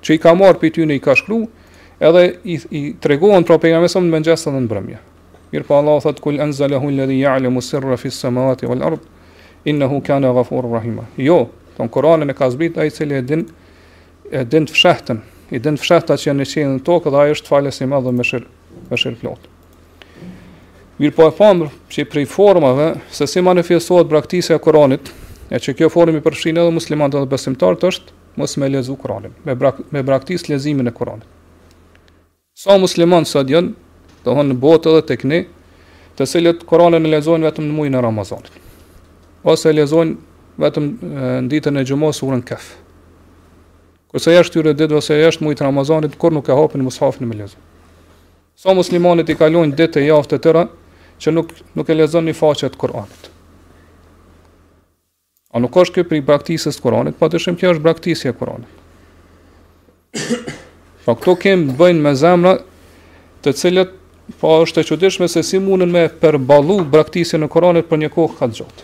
Që 0.02 0.16
i 0.16 0.20
ka 0.22 0.34
marr 0.34 0.58
pe 0.58 0.70
ty 0.74 0.86
në 0.86 0.98
i 0.98 1.02
ka 1.06 1.14
shkru, 1.18 1.44
edhe 2.08 2.24
i, 2.54 2.58
i 2.74 2.80
tregohen 3.02 3.46
pra 3.46 3.60
pejgamberit 3.62 3.94
në 3.94 4.10
mëngjes 4.16 4.48
edhe 4.50 4.56
në 4.58 4.64
mbrëmje. 4.66 4.98
Mirpo 5.52 5.78
Allah 5.78 6.00
thot 6.02 6.18
kul 6.20 6.40
anzalahu 6.42 6.90
alladhi 6.90 7.20
ya'lamu 7.20 7.62
sirra 7.62 7.94
fis 8.02 8.18
samawati 8.18 8.66
wal 8.66 8.82
ard 8.90 9.06
innahu 9.66 10.02
kana 10.02 10.34
ghafurur 10.34 10.74
rahima. 10.74 11.06
Jo, 11.14 11.38
ton 11.76 11.88
Kur'anin 11.88 12.30
e 12.34 12.34
ka 12.34 12.50
zbrit 12.50 12.78
ai 12.82 12.90
i 12.90 12.90
cili 12.90 13.14
e 13.14 13.22
din 13.22 13.46
e 14.30 14.42
din 14.44 14.66
të 14.66 14.74
fshehtën, 14.74 15.22
i 15.54 15.58
den 15.62 15.78
fshehta 15.78 16.16
që 16.18 16.30
janë 16.30 16.42
në 16.42 16.46
qenë 16.50 16.72
në 16.76 16.82
tokë 16.86 17.12
dhe 17.12 17.20
ajo 17.22 17.36
është 17.36 17.50
falës 17.52 17.78
i 17.80 17.86
me 17.90 18.00
dhe 18.02 18.12
më 18.18 18.24
shirë 18.26 19.16
plot. 19.20 19.44
Mirë 20.98 21.14
po 21.14 21.26
e 21.28 21.32
famër 21.36 21.68
që 21.92 22.02
i 22.02 22.06
prej 22.10 22.24
formave 22.32 22.86
se 23.12 23.26
si 23.28 23.42
manifestohet 23.44 24.08
braktisë 24.10 24.56
e 24.56 24.62
Koranit, 24.64 25.10
e 25.52 25.60
që 25.62 25.76
kjo 25.78 25.90
formë 25.92 26.18
i 26.18 26.24
përshinë 26.24 26.62
edhe 26.64 26.74
muslimat 26.74 27.14
dhe 27.14 27.22
të 27.30 27.90
është, 27.92 28.16
mos 28.36 28.56
me 28.58 28.68
lezu 28.68 28.96
Koranit, 28.98 29.32
me, 29.46 29.54
brak, 29.54 29.82
me 29.92 30.02
braktisë 30.02 30.50
lezimin 30.54 30.88
e 30.90 30.94
Koranit. 30.96 31.28
Sa 32.56 32.78
muslimat 32.80 33.28
së 33.28 33.44
djenë, 33.46 33.74
të 34.24 34.34
hënë 34.34 34.54
në 34.54 34.58
botë 34.64 34.96
dhe 34.96 35.04
të 35.10 35.20
këni, 35.20 35.42
të 36.18 36.26
cilët 36.26 36.64
Koranit 36.66 37.04
në 37.04 37.12
lezojnë 37.18 37.46
vetëm 37.46 37.68
në 37.68 37.76
mujnë 37.76 38.00
e 38.00 38.02
Ramazanit, 38.06 38.56
ose 39.46 39.72
lezojnë 39.72 40.16
vetëm 40.64 40.90
në 41.44 41.46
ditën 41.52 41.76
e 41.82 41.86
gjumosë 41.86 42.24
urën 42.26 42.42
kefë. 42.48 42.85
Ose 44.16 44.32
jashtë 44.32 44.54
tyre 44.56 44.72
ditë 44.76 44.94
ose 44.96 45.14
jashtë 45.20 45.44
muajit 45.44 45.60
Ramazanit 45.60 46.14
kur 46.20 46.32
nuk 46.32 46.46
e 46.48 46.52
hapin 46.56 46.80
mushafin 46.86 47.28
me 47.28 47.34
lezë. 47.36 47.56
Sa 48.56 48.72
muslimanët 48.76 49.28
i 49.30 49.36
kalojnë 49.36 49.74
ditë 49.76 49.92
të 49.98 50.04
javë 50.06 50.28
të 50.30 50.36
tëra 50.46 50.62
që 51.20 51.28
nuk 51.36 51.46
nuk 51.76 51.86
e 51.88 51.94
lexon 51.98 52.24
një 52.24 52.34
faqe 52.38 52.68
të 52.72 52.78
Kuranit. 52.80 53.22
A 55.52 55.54
nuk 55.60 55.76
është 55.82 55.94
kjo 55.98 56.04
për 56.08 56.16
praktikën 56.30 56.72
e 56.72 56.74
Kuranit, 56.86 57.14
të 57.28 57.38
shumë 57.44 57.58
kjo 57.60 57.68
është 57.74 57.84
praktikja 57.88 58.28
e 58.32 58.36
Kuranit. 58.38 58.74
Po 61.04 61.10
këto 61.18 61.32
kem 61.44 61.60
bëjnë 61.76 62.00
me 62.08 62.12
zemra 62.16 62.52
të 63.44 63.50
cilët 63.60 63.90
pa 63.90 64.04
po 64.40 64.48
është 64.64 64.78
e 64.80 64.86
çuditshme 64.94 65.26
se 65.30 65.40
si 65.46 65.56
mundën 65.60 65.90
me 65.92 66.06
përballu 66.22 66.78
praktikën 66.94 67.40
e 67.44 67.52
Kuranit 67.52 67.86
për 67.92 67.98
një 68.06 68.10
kohë 68.16 68.34
kaq 68.40 68.50
gjatë. 68.62 68.82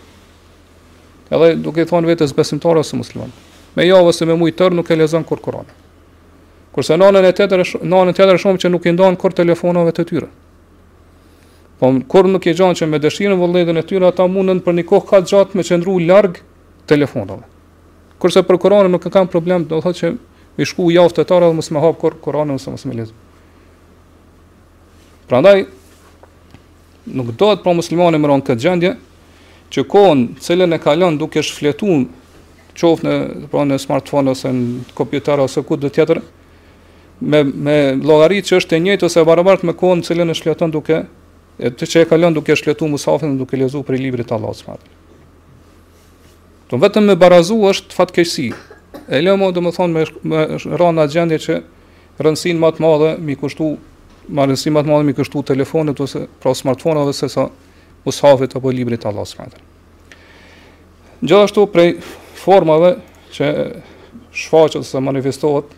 Edhe 1.33 1.47
duke 1.65 1.89
thonë 1.89 2.05
thënë 2.21 2.35
besimtarës 2.37 2.87
së 2.93 3.27
me 3.75 3.85
javë 3.89 4.05
ose 4.11 4.25
me 4.29 4.35
mujë 4.37 4.55
tërë 4.59 4.77
nuk 4.77 4.89
e 4.93 4.97
lezon 4.99 5.23
kur 5.27 5.41
kuran. 5.41 5.65
Kurse 6.73 6.95
nanën 6.97 7.25
e 7.27 7.31
tjetër 7.37 7.63
është 7.65 7.79
nanën 7.85 8.15
tjetër 8.17 8.39
shumë 8.41 8.61
që 8.63 8.71
nuk 8.73 8.85
i 8.89 8.93
ndon 8.93 9.15
kur 9.19 9.33
telefonave 9.35 9.93
të 9.93 10.05
tyre. 10.09 10.29
Po 11.79 11.89
kur 12.09 12.29
nuk 12.29 12.45
e 12.49 12.53
gjon 12.55 12.77
që 12.77 12.87
me 12.89 12.99
dëshirën 13.01 13.37
vullnetin 13.39 13.77
e 13.81 13.85
tyre 13.85 14.09
ata 14.09 14.27
mundën 14.29 14.61
për 14.65 14.77
një 14.79 14.85
kohë 14.89 15.09
kat 15.09 15.29
gjatë 15.29 15.57
me 15.57 15.65
qëndru 15.67 15.97
larg 16.07 16.39
telefonave. 16.89 17.43
Kurse 18.21 18.43
për 18.45 18.57
Kur'anin 18.61 18.93
nuk 18.93 19.03
kanë 19.11 19.29
problem, 19.33 19.65
do 19.67 19.81
thotë 19.83 19.99
që 19.99 20.11
i 20.61 20.65
shku 20.69 20.91
javë 20.93 21.11
të 21.17 21.25
tëra 21.27 21.49
dhe 21.49 21.55
mos 21.57 21.69
më 21.73 21.81
hap 21.83 21.97
kur 21.99 22.15
Kur'anin 22.23 22.55
ose 22.55 22.71
mos 22.71 22.85
më 22.87 22.99
lez. 23.01 23.11
Prandaj 25.29 25.65
nuk 27.09 27.33
dohet 27.37 27.61
pra 27.63 27.73
muslimani 27.75 28.21
më 28.21 28.31
ron 28.31 28.43
këtë 28.47 28.63
gjendje 28.65 28.93
që 29.73 29.85
kohën 29.89 30.73
e 30.77 30.79
kalon 30.79 31.17
duke 31.17 31.41
shfletuar 31.43 32.05
qofë 32.79 33.05
në, 33.05 33.13
pra 33.51 33.63
në 33.67 33.77
smartphone 33.81 34.33
ose 34.33 34.51
në 34.53 34.93
kompjuter 34.97 35.41
ose 35.43 35.61
ku 35.65 35.77
dhe 35.77 35.91
tjetër, 35.93 36.21
me, 37.23 37.41
me 37.43 37.77
që 38.01 38.57
është 38.57 38.77
e 38.77 38.79
njëtë 38.87 39.07
ose 39.09 39.23
barabart 39.25 39.63
me 39.67 39.73
konë 39.77 40.01
në 40.01 40.07
cilën 40.07 40.29
e 40.29 40.35
shletën 40.35 40.71
duke, 40.73 41.03
e 41.63 41.69
të 41.69 41.85
që 41.87 42.03
e 42.03 42.07
kalën 42.09 42.33
duke 42.33 42.55
shletu 42.57 42.87
musafin 42.89 43.35
dhe 43.35 43.43
duke 43.43 43.57
lezu 43.59 43.83
për 43.85 43.97
i 43.99 44.03
librit 44.03 44.31
Allah 44.33 44.55
së 44.57 44.65
marë. 44.67 44.89
Të 46.71 46.79
vetëm 46.81 47.05
me 47.07 47.15
barazu 47.19 47.59
është 47.69 47.93
fatkeqësi. 47.93 48.47
E 49.13 49.19
lëmo 49.21 49.51
dhe 49.53 49.61
më 49.61 49.71
thonë 49.75 49.93
me, 49.93 50.03
me 50.23 50.77
rranë 50.77 51.03
në 51.03 51.09
gjendje 51.13 51.39
që 51.45 51.57
rëndësinë 52.23 52.59
më 52.61 52.69
të 52.77 52.83
madhe 52.85 53.11
mi 53.25 53.35
kushtu, 53.37 53.67
ma 54.33 54.45
më 54.49 54.57
të 54.57 54.73
madhe 54.89 55.05
mi 55.05 55.13
kushtu 55.17 55.43
telefonit 55.51 55.99
ose 56.01 56.25
pra 56.41 56.53
smartphone 56.57 57.05
ose 57.05 57.29
sa 57.29 57.47
musafit 58.05 58.55
apo 58.57 58.71
i 58.73 58.77
librit 58.81 59.05
Allah 59.05 59.25
së 59.29 59.41
marë. 59.41 59.61
Gjithashtu 61.23 61.67
prej 61.71 61.91
formave 62.43 62.95
që 63.33 63.47
shfaqet 64.35 64.81
ose 64.83 64.99
manifestohet 65.03 65.69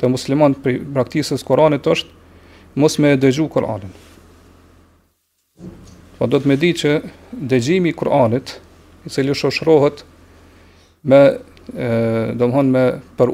te 0.00 0.08
muslimani 0.12 0.58
për 0.62 0.76
praktisës 0.94 1.42
Kuranit 1.46 1.86
është 1.94 2.78
mos 2.82 2.94
më 3.02 3.14
dëgju 3.22 3.46
Kur'anin. 3.54 3.90
Po 6.16 6.28
do 6.30 6.38
të 6.40 6.48
më 6.52 6.56
di 6.62 6.70
që 6.82 6.92
dëgjimi 7.52 7.90
i 7.92 7.96
Kur'anit, 7.96 8.54
i 9.06 9.10
cili 9.12 9.34
shoshrohet 9.36 10.04
me 11.08 11.22
ë 11.26 11.34
do 12.38 12.46
të 12.46 12.52
thonë 12.54 12.70
me 12.76 12.84
për 13.18 13.32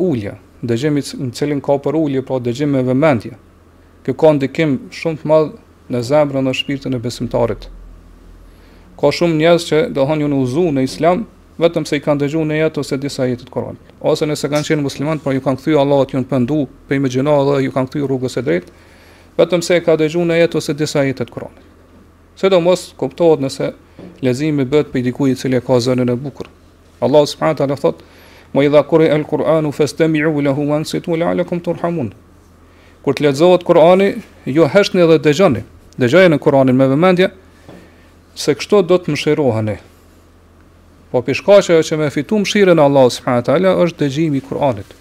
dëgjimi 0.71 1.05
në 1.27 1.33
cilin 1.37 1.61
ka 1.61 1.77
për 1.85 1.99
po 2.01 2.21
pra 2.29 2.41
dëgjim 2.47 2.73
me 2.77 2.85
vëmendje. 2.87 3.35
Kjo 4.07 4.15
ka 4.19 4.33
ndikim 4.35 4.79
shumë 4.99 5.19
të 5.21 5.29
madh 5.31 5.51
në 5.93 6.01
zemrën 6.09 6.47
dhe 6.49 6.55
shpirtin 6.59 6.95
e 6.97 7.03
besimtarit. 7.03 7.69
Ka 8.99 9.11
shumë 9.11 9.37
njerëz 9.43 9.67
që 9.71 9.79
do 9.95 10.07
thonë 10.07 10.23
ju 10.25 10.29
në 10.31 10.39
uzu 10.45 10.67
në 10.75 10.85
Islam, 10.87 11.27
vetëm 11.63 11.85
se 11.87 11.99
i 11.99 12.03
kanë 12.03 12.25
dëgjuar 12.25 12.47
në 12.49 12.57
jetë 12.63 12.81
ose 12.83 12.99
disa 12.99 13.23
ajete 13.27 13.47
të 13.47 13.53
Kur'anit. 13.53 13.91
Ose 14.01 14.27
nëse 14.27 14.49
kanë 14.51 14.67
qenë 14.67 14.83
musliman, 14.83 15.21
por 15.23 15.35
ju 15.37 15.43
kanë 15.45 15.61
kthyer 15.61 15.79
Allahut 15.83 16.11
ju 16.13 16.19
në 16.23 16.29
pendu, 16.31 16.63
pe 16.89 16.99
me 16.99 17.11
gjëna 17.13 17.35
dhe 17.49 17.59
ju 17.65 17.73
kanë 17.75 17.91
kthyer 17.91 18.09
rrugës 18.11 18.35
së 18.37 18.43
drejtë, 18.47 18.75
vetëm 19.39 19.63
se 19.67 19.79
e 19.79 19.85
ka 19.87 19.95
dëgjuar 20.01 20.27
në 20.33 20.39
jetë 20.41 20.59
ose 20.59 20.75
disa 20.81 21.03
ajete 21.05 21.29
të 21.29 21.35
Kur'anit. 21.35 21.69
Sidomos 22.41 22.89
kuptohet 22.99 23.45
nëse 23.45 23.69
lezimi 24.25 24.65
bëhet 24.67 24.91
prej 24.93 25.05
dikujt 25.11 25.37
i 25.37 25.41
cili 25.43 25.61
ka 25.63 25.79
zënën 25.85 26.11
e 26.11 26.17
bukur. 26.25 26.49
Allah 27.05 27.25
subhanahu 27.29 27.59
taala 27.61 27.77
thot: 27.79 28.03
"Wa 28.55 28.65
idha 28.67 28.83
quri'a 28.91 29.15
al-Qur'anu 29.21 29.71
fastami'u 29.77 30.43
lahu 30.49 30.67
wansitu 30.71 31.17
la'allakum 31.21 31.61
turhamun." 31.61 32.13
Kur 33.05 33.15
të 33.15 33.29
lexohet 33.29 33.63
Kur'ani, 33.67 34.11
ju 34.47 34.65
heshtni 34.75 35.07
dhe 35.13 35.19
dëgjoni. 35.29 35.63
Dëgjojeni 36.01 36.39
Kur'anin 36.39 36.77
me 36.77 36.87
vëmendje 36.93 37.31
se 38.35 38.55
kështu 38.55 38.83
do 38.87 38.97
të 38.99 39.13
mëshirohani. 39.13 39.77
Po 41.13 41.21
për 41.21 41.37
shkaqeve 41.43 41.83
që 41.85 41.97
me 42.01 42.07
fitu 42.13 42.39
mëshirën 42.41 42.79
e 42.79 42.83
Allah 42.89 43.05
subhanahu 43.13 43.83
është 43.85 43.99
dëgjimi 44.03 44.41
i 44.41 44.45
Kuranit. 44.47 44.95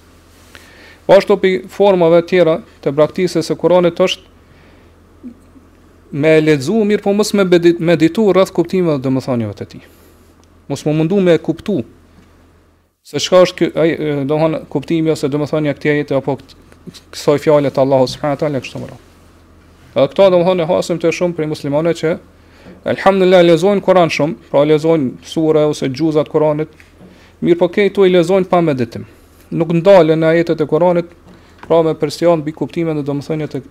Po 1.07 1.15
ashtu 1.15 1.37
pi 1.39 1.51
formave 1.71 2.19
tjera 2.27 2.57
të 2.83 2.91
braktisës 2.97 3.47
së 3.47 3.55
Kuranit 3.61 3.95
është 3.95 5.31
me 6.19 6.33
ledzu 6.43 6.81
mirë, 6.89 7.03
po 7.05 7.13
mos 7.15 7.31
me 7.37 7.45
meditu 7.89 8.25
rreth 8.35 8.51
kuptime 8.57 8.91
dhe 8.91 9.03
domethënieve 9.05 9.53
jo 9.53 9.57
të 9.61 9.67
tij. 9.73 9.85
Mos 10.67 10.83
më 10.85 10.95
mundu 10.99 11.21
me 11.23 11.37
kuptu 11.47 11.77
se 13.07 13.17
çka 13.23 13.39
është 13.45 13.57
kë, 13.61 13.69
ai 13.75 14.25
domthon 14.27 14.59
kuptimi 14.73 15.13
ose 15.15 15.31
domethënia 15.31 15.73
këtij 15.77 15.93
ajete 15.93 16.19
apo 16.19 16.35
kësaj 17.15 17.39
fjale 17.45 17.71
të 17.71 17.81
Allahut 17.85 18.11
subhanahu 18.11 18.41
taala 18.43 18.59
kështu 18.65 18.83
më 18.83 18.91
radh. 18.91 19.07
Edhe 19.95 20.07
këto 20.11 20.27
e 20.35 20.67
hasim 20.73 20.99
të 20.99 21.15
shumë 21.15 21.39
për 21.39 21.49
muslimanët 21.55 22.03
që 22.03 22.11
Alhamdulillah 22.85 23.43
lezojn 23.45 23.79
Kur'an 23.85 24.09
shumë, 24.09 24.47
pra 24.49 24.61
lezojn 24.65 25.07
sure 25.25 25.63
ose 25.69 25.89
gjuzat 25.89 26.25
të 26.27 26.31
Kur'anit. 26.33 26.71
Mirë 27.45 27.57
po 27.59 27.67
këy 27.73 27.87
i 27.91 28.13
lezojn 28.15 28.45
pa 28.49 28.61
meditim. 28.61 29.05
Nuk 29.51 29.73
ndalen 29.73 30.21
në 30.21 30.29
ajetet 30.33 30.61
e 30.61 30.65
Kur'anit, 30.69 31.05
pra 31.67 31.81
me 31.83 31.93
presion 31.95 32.39
mbi 32.41 32.51
kuptimin 32.53 32.97
e 32.97 33.03
domthonjes 33.03 33.51
të 33.53 33.61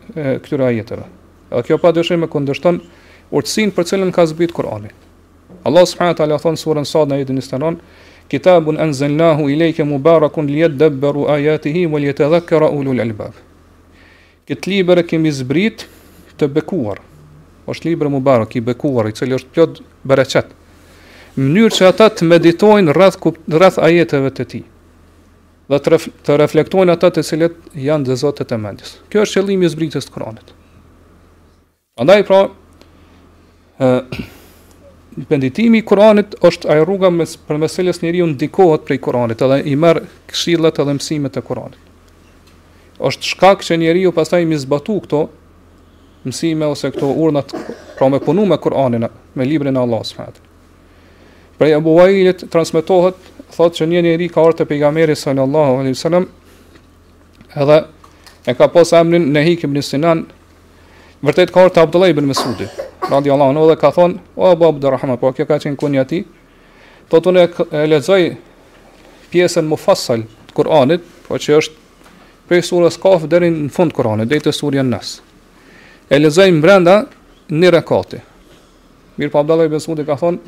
këtyre 0.44 0.64
ajeteve. 0.72 1.06
Edhe 1.50 1.62
kjo 1.66 1.78
padyshim 1.82 2.22
me 2.22 2.28
kundërshton 2.30 2.78
urtësinë 3.34 3.74
për 3.74 3.88
cilën 3.90 4.12
ka 4.14 4.26
zbrit 4.30 4.54
Kur'ani. 4.54 4.90
Allah 5.66 5.84
subhanahu 5.86 6.14
wa 6.14 6.18
taala 6.22 6.38
thon 6.38 6.54
surën 6.58 6.86
Sad 6.86 7.10
në 7.10 7.18
ajetin 7.20 7.40
29, 7.42 7.78
"Kitabun 8.30 8.78
anzalnahu 8.80 9.48
ileyke 9.50 9.84
mubarakun 9.84 10.46
liyadabbaru 10.46 11.26
ayatihi 11.34 11.86
waliyatadhakkara 11.86 12.70
ulul 12.70 13.00
albab." 13.02 13.34
Këtë 14.46 14.66
libër 14.70 14.98
e 14.98 15.02
kemi 15.10 15.30
zbrit 15.30 15.84
të 16.38 16.46
bekuar, 16.48 16.98
është 17.70 17.88
libër 17.90 18.10
mubarak 18.10 18.56
i 18.58 18.62
bekuar 18.64 19.08
i 19.10 19.14
cili 19.14 19.36
është 19.38 19.52
plot 19.54 19.80
bereqet. 20.02 20.50
Në 21.38 21.44
mënyrë 21.46 21.76
që 21.78 21.88
ata 21.90 22.08
të 22.18 22.28
meditojnë 22.30 22.94
rreth 22.96 23.20
rreth 23.54 23.80
ajeteve 23.86 24.32
të 24.34 24.46
tij 24.52 24.62
dhe 25.70 25.78
të, 25.78 25.90
ref, 25.94 26.08
të 26.26 26.36
reflektojnë 26.40 26.94
ata 26.96 27.12
të 27.14 27.22
cilët 27.28 27.58
janë 27.78 28.08
dhe 28.08 28.16
zotët 28.18 28.50
e 28.50 28.56
mendjes. 28.58 28.96
Kjo 29.06 29.22
është 29.22 29.38
qëllimi 29.38 29.68
i 29.68 29.68
zbritjes 29.70 30.08
të 30.08 30.14
Kuranit. 30.16 30.48
Prandaj 31.94 32.16
pra, 32.26 32.40
ë 33.78 33.90
penditimi 35.30 35.78
i 35.78 35.84
Kuranit 35.86 36.34
është 36.42 36.72
ajo 36.74 36.88
rruga 36.88 37.12
me 37.14 37.28
për 37.46 37.60
meselës 37.62 38.02
njeriu 38.02 38.26
ndikohet 38.32 38.82
prej 38.88 38.98
Kuranit, 39.04 39.46
edhe 39.46 39.60
i 39.70 39.76
merr 39.78 40.02
këshillat 40.32 40.82
edhe 40.82 40.96
mësimet 40.98 41.38
e 41.38 41.44
Kuranit. 41.52 41.78
Është 43.06 43.30
shkak 43.36 43.62
që 43.68 43.78
njeriu 43.78 44.10
pastaj 44.16 44.42
më 44.50 44.58
zbatu 44.64 44.98
këto 45.06 45.22
mësime 46.24 46.66
ose 46.68 46.90
këto 46.92 47.08
urna 47.16 47.42
pra 47.98 48.08
me 48.12 48.18
punu 48.20 48.44
me 48.46 48.56
Kur'anin, 48.60 49.06
me 49.34 49.44
librin 49.46 49.76
e 49.76 49.80
Allahut 49.80 50.06
subhanahu 50.06 50.32
teala. 50.36 50.48
Prej 51.58 51.74
Abu 51.74 51.94
Wailit 51.98 52.44
transmetohet 52.52 53.16
thotë 53.56 53.80
që 53.80 53.86
një 53.92 54.02
njeri 54.06 54.28
ka 54.32 54.42
orë 54.44 54.58
të 54.60 54.66
pejgamerit 54.70 55.18
sallallahu 55.18 55.78
alaihi 55.80 55.94
wasallam 55.96 56.26
edhe 57.62 57.78
e 58.48 58.54
ka 58.54 58.68
pas 58.68 58.92
emrin 59.00 59.26
Nehik 59.32 59.64
ibn 59.66 59.80
Sinan 59.82 60.24
vërtet 61.24 61.52
ka 61.54 61.64
orë 61.66 61.74
të 61.76 61.82
Abdullah 61.88 62.12
ibn 62.12 62.28
Mesudi 62.28 62.68
radiallahu 63.10 63.54
anhu 63.54 63.68
dhe 63.72 63.76
ka 63.80 63.90
thonë 63.96 64.20
o 64.36 64.50
Abu 64.52 64.68
Abdurrahman 64.68 65.18
po 65.20 65.32
kjo 65.32 65.46
ka 65.48 65.58
qenë 65.64 65.76
kunja 65.80 66.04
ti 66.04 66.22
thotë 67.12 67.32
unë 67.32 67.46
e 67.46 67.86
lexoj 67.94 68.20
pjesën 69.32 69.64
mufassal 69.68 70.24
të 70.50 70.56
Kur'anit 70.60 71.04
po 71.28 71.38
që 71.40 71.58
është 71.62 72.46
prej 72.48 72.62
surës 72.72 72.96
Kaf 73.00 73.28
deri 73.28 73.50
në 73.56 73.70
fund 73.72 73.92
Kur'anit 73.96 74.28
deri 74.30 74.40
te 74.44 74.52
surja 74.52 74.82
Nas 74.84 75.18
e 76.10 76.18
lezojnë 76.18 76.58
mbrenda 76.58 76.96
një 77.54 77.70
rekati. 77.76 78.18
Mirë 79.20 79.30
pa 79.30 79.44
Besmudi 79.68 80.02
ka 80.08 80.16
thonë, 80.18 80.38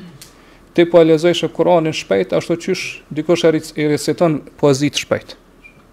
ti 0.74 0.84
po 0.88 0.98
e 1.00 1.06
lezoj 1.06 1.34
shë 1.36 1.48
Koranin 1.54 1.94
shpejt, 1.94 2.32
ashtu 2.34 2.56
qysh 2.64 2.82
dikush 3.14 3.44
e 3.46 3.54
reciton 3.88 4.40
poezit 4.58 4.98
shpejt. 5.04 5.36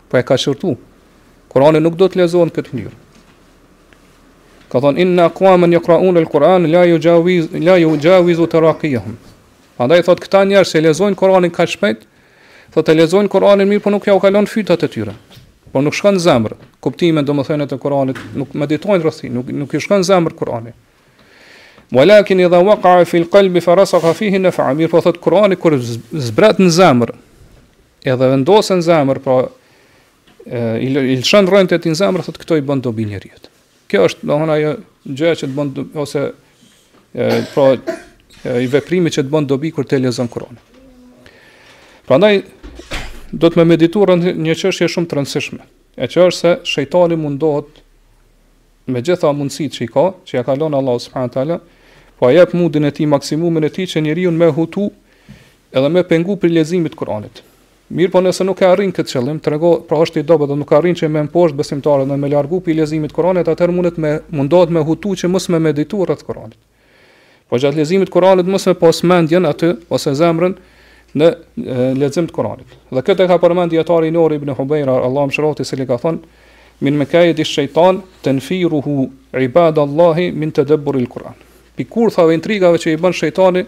Po 0.09 0.17
e 0.17 0.23
ka 0.25 0.35
qërtu. 0.37 0.73
Kurani 1.49 1.79
nuk 1.81 1.95
do 1.97 2.05
të 2.07 2.19
lezojnë 2.23 2.53
këtë 2.53 2.75
njërë. 2.79 2.97
Ka 4.69 4.77
thonë, 4.83 5.01
inna 5.05 5.25
kuamën 5.33 5.69
një 5.73 5.79
kraun 5.81 6.17
e 6.21 6.25
lë 6.69 6.71
la 7.65 7.77
ju 7.89 7.95
gjavizu 8.03 8.45
të 8.51 8.61
rakijëhëm. 8.65 9.15
Andaj 9.81 10.01
i 10.01 10.05
thotë, 10.05 10.23
këta 10.25 10.43
njerë 10.45 10.65
se 10.69 10.81
lezojnë 10.81 11.17
Koranin 11.17 11.49
ka 11.53 11.65
shpejt, 11.69 12.05
thotë 12.73 12.93
e 12.93 12.99
lezojnë 13.01 13.29
Koranin 13.33 13.69
mirë, 13.71 13.81
po 13.83 13.89
nuk 13.93 14.05
ja 14.05 14.13
u 14.17 14.21
kalon 14.21 14.45
fytat 14.49 14.85
e 14.85 14.89
tyre. 14.93 15.15
Po 15.71 15.81
nuk 15.85 15.93
shkon 15.95 16.15
në 16.17 16.21
zemër. 16.23 16.55
Kuptimin 16.81 17.25
domethënë 17.27 17.65
të 17.69 17.77
Kuranit, 17.83 18.17
nuk 18.39 18.53
meditojnë 18.57 19.03
rreth, 19.03 19.19
nuk 19.33 19.49
nuk 19.53 19.75
i 19.77 19.81
shkon 19.83 20.01
në 20.01 20.07
zemër 20.09 20.33
Kurani. 20.39 20.71
Walakin 21.93 22.41
idha 22.43 22.59
waqa 22.65 22.93
fi 23.09 23.21
al-qalb 23.23 23.59
fa 23.65 23.75
rasakha 23.77 24.11
fihi 24.17 24.39
naf'a 24.41 24.69
mir, 24.77 24.89
po 24.91 25.01
thot 25.05 25.19
Kurani 25.21 25.57
kur 25.61 25.75
zbrat 25.81 26.61
në 26.61 26.69
zemër, 26.73 27.11
edhe 28.07 28.29
vendosen 28.33 28.81
në 28.81 28.85
zemër, 28.89 29.21
pra 29.25 29.35
e 30.49 30.91
il 31.13 31.19
shën 31.27 31.49
rënë 31.51 31.69
tetin 31.73 31.97
zemër 31.99 32.23
thot 32.25 32.37
këto 32.41 32.57
i 32.57 32.63
bën 32.65 32.81
dobi 32.85 33.05
njeriu. 33.09 33.37
Kjo 33.91 34.07
është 34.09 34.29
do 34.29 34.37
ajo 34.55 34.73
gjë 35.09 35.33
që 35.41 35.47
të 35.49 35.55
bën 35.57 35.97
ose 36.01 36.23
e, 37.13 37.41
pra 37.53 37.65
e, 37.75 38.61
i 38.63 38.69
veprimi 38.71 39.09
që 39.13 39.25
të 39.25 39.29
bën 39.33 39.49
dobi 39.49 39.69
kur 39.75 39.85
të 39.89 39.99
lezon 40.07 40.29
Kurani. 40.31 40.61
Prandaj 42.09 42.39
do 43.31 43.49
të 43.49 43.61
me 43.61 43.71
medituar 43.75 44.09
në 44.17 44.33
një 44.41 44.55
qështje 44.57 44.87
shumë 44.89 45.09
të 45.11 45.17
rëndësishme, 45.19 45.59
e 46.01 46.07
që 46.09 46.23
është 46.29 46.39
se 46.39 46.53
shejtali 46.71 47.17
mundohet 47.19 47.81
me 48.89 49.03
gjitha 49.05 49.29
mundësit 49.37 49.75
që 49.75 49.85
i 49.85 49.89
ka, 49.93 50.05
që 50.25 50.39
ja 50.39 50.45
kalonë 50.47 50.79
Allah 50.79 50.95
s.w.t. 51.01 51.59
po 52.19 52.25
a 52.27 52.31
jep 52.33 52.53
mundin 52.57 52.85
e 52.85 52.91
ti, 52.91 53.05
maksimumin 53.05 53.67
e 53.69 53.69
ti, 53.69 53.85
që 53.87 54.01
njeri 54.05 54.25
unë 54.29 54.37
me 54.41 54.47
hutu 54.57 54.87
edhe 55.71 55.89
me 55.93 56.01
pengu 56.03 56.39
për 56.41 56.55
lezimit 56.57 56.95
Kuranit. 56.97 57.43
Mirë 57.89 58.11
po 58.13 58.19
nëse 58.21 58.45
nuk 58.45 58.59
e 58.61 58.67
arrin 58.69 58.91
këtë 58.93 59.13
qëllim, 59.15 59.37
të 59.41 59.49
rego, 59.53 59.69
pra 59.89 59.97
është 60.05 60.21
i 60.21 60.25
dobe 60.25 60.45
dhe 60.49 60.57
nuk 60.57 60.73
arrin 60.77 60.97
që 60.97 61.07
me 61.09 61.23
mposhtë 61.25 61.57
besimtare 61.57 62.03
dhe 62.05 62.17
me 62.21 62.29
largu 62.29 62.59
për 62.65 62.77
lezimit 62.81 63.13
Kuranit, 63.13 63.47
atër 63.49 63.71
mundet 63.73 63.97
me 64.01 64.17
mundohet 64.33 64.73
me 64.73 64.83
hutu 64.85 65.13
që 65.17 65.29
mësë 65.29 65.53
me 65.55 65.61
medituar 65.69 66.13
atë 66.13 66.25
Kuranit. 66.25 66.57
Po 67.49 67.57
gjatë 67.61 67.79
lezimit 67.81 68.11
Kuranit 68.13 68.45
mësë 68.49 68.73
me 68.73 68.77
pos 68.81 69.01
atë, 69.05 69.71
ose 69.89 70.13
zemrën, 70.17 70.53
në 71.17 71.29
lexim 71.97 72.27
të 72.29 72.33
Kuranit. 72.35 72.75
Dhe 72.93 73.03
këtë 73.05 73.25
e 73.25 73.29
ka 73.31 73.39
përmendë 73.41 73.77
dietari 73.77 74.09
i 74.09 74.11
Nuri 74.13 74.37
ibn 74.39 74.53
Hubayra, 74.55 74.99
Allahu 75.03 75.29
më 75.31 75.65
se 75.65 75.75
i 75.81 75.85
ka 75.87 75.97
thonë 75.97 76.45
min 76.81 76.95
makayid 76.97 77.39
ash-shaytan 77.43 78.01
tanfiruhu 78.23 79.09
ibadallahi 79.33 80.31
min 80.31 80.51
tadabburil 80.51 81.07
Kuran. 81.09 81.33
Pikur 81.75 82.11
thave 82.11 82.33
intrigave 82.35 82.77
që 82.77 82.93
i 82.93 82.97
bën 83.01 83.13
shejtani 83.15 83.65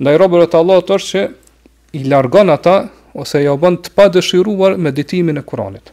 ndaj 0.00 0.14
robërve 0.18 0.46
të 0.50 0.58
Allahut 0.58 0.90
është 0.90 1.10
që 1.12 1.22
i 1.98 2.04
largon 2.10 2.50
ata 2.50 2.76
ose 3.14 3.42
ja 3.42 3.52
bën 3.62 3.76
të 3.84 3.92
pa 3.94 4.06
dëshiruar 4.12 4.76
meditimin 4.76 5.38
e 5.38 5.42
Kuranit. 5.42 5.90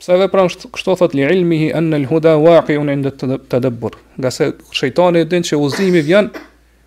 Pse 0.00 0.16
vepran 0.16 0.48
kështu 0.48 0.94
thot 0.96 1.14
li 1.14 1.22
ilmihi 1.28 1.72
an 1.76 1.92
al-huda 1.94 2.34
waqi'un 2.40 2.88
'inda 2.88 3.12
at-tadabbur. 3.12 3.92
se 4.30 4.52
shejtani 4.72 5.18
e 5.20 5.24
din 5.24 5.42
që 5.42 5.56
udhëzimi 5.56 6.00
vjen 6.02 6.30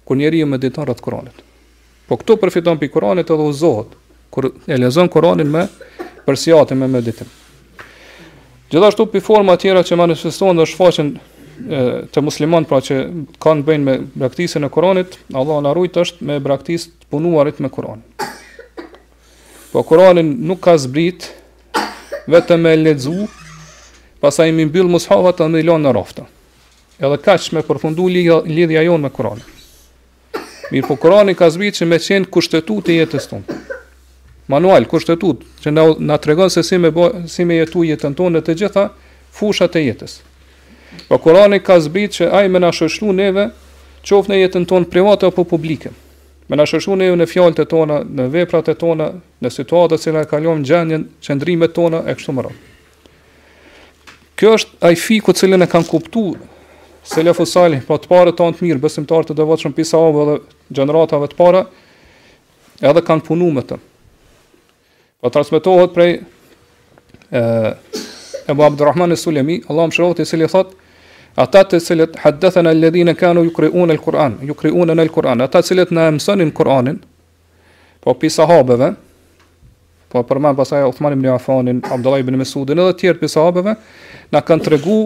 kur 0.05 0.15
njeriu 0.17 0.45
mediton 0.47 0.85
rreth 0.85 1.01
Kuranit. 1.01 1.35
Po 2.13 2.19
këtu 2.21 2.35
përfiton 2.37 2.77
për 2.77 2.91
Kuranit 2.93 3.31
edhe 3.33 3.45
uzohet, 3.49 3.87
kur 4.29 4.51
e 4.69 4.75
lezon 4.77 5.07
Kuranin 5.09 5.47
me 5.49 5.63
përsiatim 6.27 6.77
me 6.83 6.87
meditim. 6.95 7.25
Gjithashtu 8.69 9.07
për 9.09 9.23
forma 9.25 9.55
tjera 9.57 9.81
që 9.87 9.97
manifestohen 9.97 10.59
dhe 10.61 10.67
shfaqen 10.69 11.07
të 12.13 12.21
musliman, 12.21 12.67
pra 12.69 12.83
që 12.85 12.97
kanë 13.41 13.65
bëjnë 13.65 13.85
me 13.87 13.95
praktikën 14.13 14.61
e 14.61 14.69
Kuranit, 14.75 15.17
Allah 15.33 15.63
në 15.65 15.71
arrujt 15.73 15.97
është 16.03 16.27
me 16.29 16.37
praktikë 16.49 16.85
të 16.99 17.09
punuarit 17.15 17.63
me 17.65 17.73
Kur'an. 17.73 18.05
Po 19.73 19.81
Kuranin 19.81 20.29
nuk 20.45 20.61
ka 20.67 20.77
zbrit, 20.85 21.31
vetëm 22.29 22.61
me 22.67 22.75
lexu, 22.77 23.23
pasaj 24.21 24.53
mi 24.53 24.69
mbyll 24.69 24.91
mushafat 24.99 25.41
dhe 25.41 25.49
me 25.55 25.65
ilon 25.65 25.81
në 25.81 25.97
rafta. 25.97 26.29
Edhe 27.01 27.17
ka 27.25 27.39
që 27.41 27.57
me 27.57 27.65
përfundu 27.71 28.05
lidhja, 28.53 28.85
jonë 28.85 29.01
me 29.01 29.09
Kur'anin. 29.17 29.52
Mirë 30.73 30.87
po 30.89 30.95
Korani 30.97 31.35
ka 31.37 31.51
zbitë 31.53 31.83
që 31.83 31.85
me 31.85 31.99
qenë 32.01 32.29
kushtetu 32.33 32.79
të 32.81 32.95
jetës 32.97 33.29
tonë. 33.29 33.57
Manual, 34.49 34.87
kushtetu 34.89 35.35
që 35.63 35.71
na, 35.71 35.83
na 36.09 36.15
tregon 36.19 36.49
se 36.51 36.63
si 36.65 36.79
me, 36.81 36.89
bo, 36.91 37.11
si 37.31 37.45
me 37.47 37.59
jetu 37.61 37.83
jetën 37.85 38.15
tonë 38.17 38.41
të 38.43 38.55
gjitha 38.61 38.87
fushat 39.37 39.77
e 39.79 39.83
jetës. 39.85 40.17
Po 41.09 41.19
Korani 41.21 41.61
ka 41.61 41.77
zbitë 41.79 42.17
që 42.17 42.29
ajë 42.39 42.49
me 42.55 42.61
na 42.65 42.71
neve 43.19 43.45
qofë 44.03 44.33
në 44.33 44.39
jetën 44.41 44.65
tonë 44.71 44.89
private 44.91 45.29
apo 45.29 45.45
publike. 45.47 45.91
Me 46.49 46.57
na 46.59 46.65
shështu 46.67 46.97
neve 46.99 47.15
në 47.21 47.27
fjallët 47.29 47.61
e 47.61 47.65
tona, 47.71 48.01
në 48.03 48.25
veprat 48.33 48.71
e 48.73 48.75
tona, 48.75 49.11
në 49.41 49.49
situatët 49.53 50.01
që 50.03 50.11
na 50.17 50.23
kalion 50.27 50.59
në 50.59 50.65
gjenjen, 50.69 51.05
qëndrimet 51.23 51.71
tona, 51.77 52.01
e 52.09 52.17
kështu 52.17 52.33
më 52.35 52.43
rëmë. 52.43 52.57
Kjo 54.41 54.57
është 54.57 54.81
ajë 54.89 54.99
fiku 55.05 55.37
cilën 55.37 55.63
e 55.63 55.69
kanë 55.71 55.87
kuptu 55.87 56.25
selefu 57.03 57.45
salih, 57.45 57.81
po 57.83 57.97
të 57.99 58.07
pare 58.09 58.31
të 58.33 58.43
antë 58.49 58.63
mirë, 58.63 58.79
besim 58.83 59.05
të 59.07 59.13
arë 59.17 59.35
të 59.35 59.71
pisa 59.75 59.97
avë 59.99 60.23
dhe 60.29 60.37
gjeneratave 60.75 61.27
të 61.27 61.35
pare, 61.35 61.65
edhe 62.81 63.03
kanë 63.03 63.25
punu 63.27 63.51
me 63.51 63.61
të. 63.61 63.77
Po 65.21 65.29
transmitohet 65.31 65.93
prej 65.95 66.13
e, 67.31 67.41
Ebu 68.51 68.63
Abdurrahman 68.63 69.11
e 69.11 69.17
Sulemi, 69.19 69.61
Allah 69.69 69.87
më 69.87 69.95
shërëvët 69.97 70.23
i 70.23 70.27
sëli 70.27 70.47
thot, 70.51 70.73
ata 71.39 71.61
të 71.69 71.79
cilët 71.83 72.17
hadethen 72.23 72.67
e 72.67 72.73
ledhine 72.77 73.15
kanu 73.19 73.43
ju 73.47 73.53
kriju 73.55 73.85
e 73.87 73.93
el-Kur'an, 73.95 74.35
ju 74.47 74.53
kriju 74.55 74.85
e 74.91 74.95
el-Kur'an, 74.99 75.41
ata 75.43 75.61
të 75.61 75.69
cilët 75.71 75.91
në 75.95 76.07
emësënin 76.11 76.51
Kur'anin, 76.55 76.99
po 78.03 78.13
pisa 78.19 78.45
habëve, 78.47 78.93
po 80.11 80.23
përmanë 80.29 80.57
pasaj 80.59 80.83
ibn 80.87 81.25
Njafanin, 81.25 81.79
Abdullah 81.89 82.19
ibn 82.23 82.35
Mesudin, 82.39 82.77
edhe 82.83 82.93
tjertë 82.99 83.23
pisa 83.23 83.43
habëve, 83.47 83.75
na 84.31 84.41
kanë 84.45 84.63
të 84.67 84.73
regu 84.77 84.99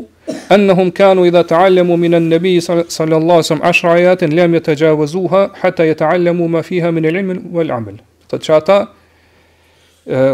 anhum 0.50 0.92
kanu 0.92 1.26
idha 1.28 1.44
të 1.44 1.56
allemu 1.60 1.98
minë 2.00 2.20
në 2.24 2.40
sallallahu 2.64 3.24
alaihi 3.24 3.44
wasallam 3.44 3.66
ashra 3.70 3.94
ayatin 4.00 4.36
lam 4.36 4.54
yatajawazuha 4.56 5.42
të 5.64 5.90
yataallamu 5.92 5.98
hëta 5.98 5.98
të 6.02 6.12
allemu 6.12 6.48
ma 6.48 6.62
fiha 6.64 6.92
minë 6.92 7.10
ilimin 7.12 7.42
vë 7.52 7.66
l'amil. 7.68 7.98
Të 8.32 8.40
që 8.46 8.54
ata, 8.60 8.80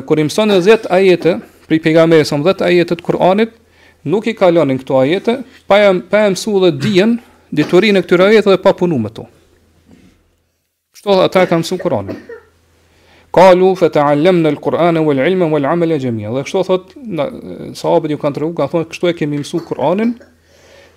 kër 0.05 0.21
i 0.21 0.25
mësonë 0.29 0.59
e 0.61 0.77
ajete, 0.97 1.37
pri 1.67 1.79
pega 1.79 2.05
me 2.07 2.21
e 2.21 2.25
sëmë 2.25 2.55
ajete 2.61 2.95
të 2.99 3.03
Kur'anit, 3.03 3.49
nuk 4.05 4.27
i 4.27 4.33
kalonin 4.33 4.77
këto 4.81 4.99
ajete, 5.01 5.37
pa 5.67 5.81
e 5.81 5.93
mësu 6.29 6.59
dhe 6.65 6.71
dhijen, 6.71 7.17
diturin 7.51 7.97
e 7.97 8.01
këtyre 8.01 8.29
ajete 8.29 8.53
dhe 8.53 8.57
pa 8.61 8.73
punu 8.73 8.97
me 8.99 9.09
to. 9.09 9.25
Kështohë 10.93 11.25
ata 11.25 11.41
e 11.43 11.49
ka 11.49 11.57
mësu 11.57 11.77
Kalu 13.33 13.71
fa 13.79 13.87
të 13.89 13.97
allem 14.05 14.43
në 14.45 14.51
Kur'an 14.61 14.97
e 14.99 15.01
vel 15.01 15.23
ilme 15.25 15.47
jami'a. 15.47 15.71
amel 15.73 15.91
e 15.91 15.97
Dhe 15.97 16.43
kështu 16.45 16.63
thot, 16.67 16.93
sahabët 17.73 18.13
ju 18.13 18.17
kanë 18.21 18.35
të 18.35 18.49
kanë 18.59 18.69
thonë, 18.73 18.87
kështu 18.93 19.09
e 19.09 19.13
kemi 19.17 19.39
mësu 19.41 19.63
Kur'anin, 19.69 20.11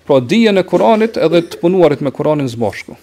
pra 0.05 0.19
dhije 0.21 0.53
në 0.53 0.63
Kur'anit 0.69 1.17
edhe 1.17 1.41
të 1.41 1.57
punuarit 1.63 2.01
me 2.01 2.11
Kur'anin 2.13 2.45
zbashku. 2.47 2.93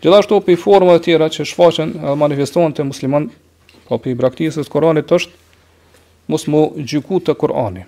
Gjithashtu 0.00 0.40
për 0.46 0.56
forma 0.64 0.96
dhe 0.96 1.04
tjera 1.04 1.28
që 1.28 1.44
shfaqen 1.44 1.92
edhe 2.00 2.16
manifestohen 2.24 2.72
të 2.72 2.88
musliman, 2.88 3.28
pra 3.84 3.98
po 3.98 4.04
për 4.06 4.14
i 4.14 4.20
braktisës 4.22 4.68
Kur'anit 4.72 5.12
është, 5.12 5.36
mus 6.32 6.48
mu 6.48 6.64
gjyku 6.88 7.20
të 7.20 7.36
Kur'ani. 7.36 7.84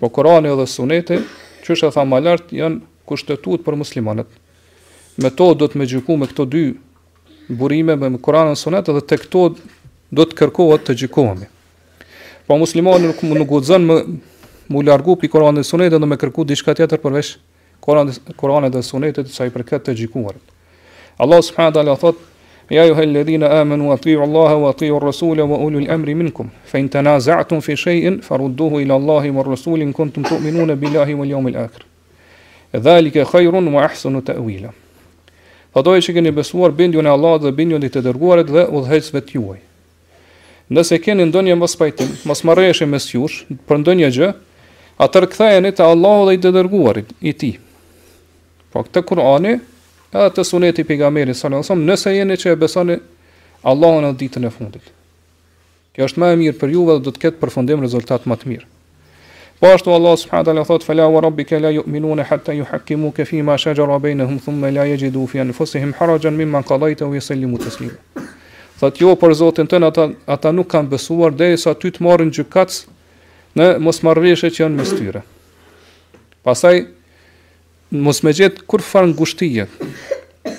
Po 0.00 0.08
Kur'ani 0.08 0.54
edhe 0.56 0.64
suneti, 0.66 1.20
që 1.68 1.74
është 1.76 1.92
e 1.92 2.20
lart, 2.24 2.48
janë 2.52 2.80
kushtetut 3.08 3.60
për 3.64 3.76
muslimanët. 3.76 4.28
Me 5.18 5.28
to 5.36 5.52
do 5.54 5.66
të 5.68 5.84
gjyku 5.84 6.16
me 6.16 6.26
këto 6.32 6.44
dy 6.46 6.66
burime 7.48 7.96
me 7.96 8.18
Kur'anin 8.20 8.52
dhe 8.54 8.56
Sunetin 8.56 8.94
dhe 8.94 9.00
tek 9.06 9.24
to 9.32 9.54
do 10.12 10.24
të 10.24 10.36
kërkohet 10.38 10.84
të 10.88 10.94
gjikohemi. 11.02 11.46
Po 12.48 12.56
muslimani 12.56 13.08
nuk 13.10 13.20
mund 13.28 13.42
të 13.44 13.76
më 13.76 13.84
me 13.84 13.98
mu 14.72 14.80
largu 14.82 15.16
pi 15.20 15.28
Kur'anin 15.28 15.60
dhe 15.62 15.64
Sunetin 15.68 16.00
dhe 16.00 16.06
me 16.08 16.16
kërku 16.16 16.44
diçka 16.48 16.74
tjetër 16.74 16.98
përveç 17.00 17.34
Kur'anit 17.80 18.20
Kur'anit 18.36 18.72
dhe, 18.72 18.78
dhe 18.80 18.84
Sunetit 18.86 19.28
sa 19.32 19.46
i 19.46 19.50
përkat 19.52 19.84
të 19.88 19.94
gjikuarit. 20.00 20.40
Allah 21.18 21.40
subhanahu 21.42 21.72
wa 21.72 21.74
taala 21.76 21.96
thot 21.96 22.18
Ja 22.68 22.82
ju 22.84 22.92
helle 22.98 23.22
dhina 23.24 23.48
amen, 23.62 23.80
wa 23.80 23.94
Allahe, 23.96 24.90
wa 24.92 24.98
Rasule, 25.00 25.40
wa 25.42 25.56
ulu 25.56 25.78
l'emri 25.80 26.14
minkum, 26.14 26.50
fe 26.64 26.78
in 26.78 26.88
të 26.92 27.00
nazatum 27.02 27.62
fi 27.64 27.72
shejin, 27.72 28.20
farudduhu 28.20 28.80
ila 28.82 28.94
Allahi 28.94 29.30
wa 29.30 29.40
Rasulin, 29.42 29.94
këntum 29.96 30.22
të 30.28 30.36
uminu 30.36 30.66
në 30.66 30.76
bilahi 30.76 31.14
wa 31.14 31.24
ljomil 31.24 31.56
akr. 31.56 31.86
Dhalike 32.76 33.24
khajrun 33.24 33.72
wa 33.72 33.86
ahsonu 33.88 34.20
ta'wila 34.20 34.68
Ato 35.78 35.92
që 36.02 36.14
keni 36.16 36.32
besuar 36.34 36.72
bindjën 36.74 37.06
e 37.06 37.12
Allahut 37.14 37.44
dhe 37.46 37.52
bindjën 37.58 37.84
e 37.86 37.90
të 37.92 38.00
dërguarit 38.08 38.48
dhe 38.50 38.64
udhëheqësve 38.78 39.20
të 39.28 39.34
juaj. 39.36 39.58
Nëse 40.74 40.98
keni 41.04 41.26
ndonjë 41.30 41.54
mos 41.58 41.76
pajtim, 41.80 42.08
mos 42.28 42.42
marrëshi 42.46 42.88
me 42.90 42.98
sjush 43.02 43.44
për 43.68 43.78
ndonjë 43.84 44.08
gjë, 44.16 44.30
atë 45.04 45.22
këthajeni 45.30 45.70
te 45.78 45.84
Allahu 45.86 46.26
dhe 46.28 46.34
i 46.36 46.40
të 46.42 46.52
dërguarit 46.58 47.12
i 47.20 47.32
tij. 47.40 47.54
Po 48.74 48.82
këtë 48.88 49.04
Kur'ani 49.10 49.54
edhe 50.18 50.30
të 50.34 50.46
suneti 50.50 50.84
pejgamberit 50.88 51.38
sallallahu 51.38 51.72
alajhi 51.76 51.88
nëse 51.92 52.14
jeni 52.18 52.40
që 52.42 52.48
e 52.50 52.58
besoni 52.64 52.96
Allahun 53.70 54.02
në 54.08 54.12
ditën 54.20 54.48
e 54.48 54.50
fundit. 54.58 54.90
Kjo 55.94 56.10
është 56.10 56.22
më 56.24 56.32
e 56.34 56.40
mirë 56.42 56.58
për 56.60 56.74
juve 56.74 56.98
dhe 56.98 57.06
do 57.06 57.14
të 57.14 57.22
ketë 57.26 57.40
përfundim 57.44 57.86
rezultat 57.86 58.26
më 58.28 58.40
të 58.42 58.52
mirë. 58.54 58.68
Po 59.60 59.66
ashtu 59.74 59.90
Allah 59.90 60.14
subhanahu 60.16 60.40
wa 60.46 60.48
taala 60.50 60.64
thot 60.64 60.84
fala 60.86 61.06
wa 61.10 61.20
rabbika 61.20 61.58
la 61.58 61.70
yu'minuna 61.74 62.22
hatta 62.24 62.52
yuhaqqimuka 62.54 63.24
fi 63.26 63.42
ma 63.42 63.56
shajara 63.58 63.98
bainahum 63.98 64.38
thumma 64.38 64.70
la 64.70 64.84
yajidu 64.86 65.26
fi 65.26 65.40
anfusihim 65.42 65.94
harajan 65.98 66.32
mimma 66.38 66.62
qadayta 66.62 67.06
wa 67.10 67.14
yusallimu 67.18 67.58
taslima. 67.58 67.98
Thot 68.78 69.00
jo 69.02 69.16
për 69.18 69.34
Zotin 69.34 69.66
tën 69.66 69.82
ata 69.82 70.04
ata 70.30 70.52
nuk 70.54 70.70
kanë 70.70 70.88
besuar 70.94 71.34
derisa 71.34 71.74
ty 71.74 71.90
të 71.90 72.06
marrin 72.06 72.30
gjykat 72.30 72.76
në 73.58 73.68
mos 73.82 73.98
marrveshje 74.06 74.52
që 74.54 74.62
janë 74.62 74.78
mes 74.78 74.94
tyre. 74.94 75.24
Pastaj 76.46 76.86
mos 77.98 78.22
më 78.22 78.36
gjet 78.38 78.62
kur 78.62 78.78
far 78.90 79.10
ngushtie 79.10 79.66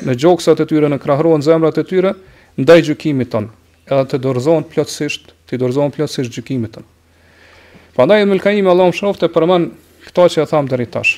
në 0.04 0.20
gjoksat 0.20 0.60
e 0.60 0.68
tyre 0.74 0.92
në 0.92 1.00
krahrohen 1.00 1.40
zemrat 1.48 1.80
e 1.80 1.88
tyre 1.88 2.12
ndaj 2.60 2.84
gjykimit 2.92 3.32
ton. 3.32 3.48
Edhe 3.88 4.06
të 4.12 4.20
dorëzohen 4.28 4.68
plotësisht, 4.76 5.32
të 5.48 5.64
dorëzohen 5.64 5.96
plotësisht 5.96 6.36
gjykimit 6.36 6.76
ton. 6.76 6.96
Pandaj 8.00 8.22
në 8.22 8.30
mëlkajim 8.30 8.68
e 8.68 8.72
Allahum 8.72 8.94
shofte 8.96 9.28
përman 9.28 9.66
këta 10.06 10.30
që 10.32 10.44
e 10.46 10.48
thamë 10.48 10.72
dhe 10.72 10.78
rritash. 10.80 11.18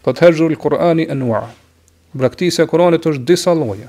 Të 0.00 0.14
të 0.16 0.22
hergjur 0.24 0.54
lë 0.56 1.04
e 1.04 1.14
nua. 1.22 1.42
se 2.16 2.64
është 2.64 3.24
disa 3.28 3.52
loja. 3.52 3.88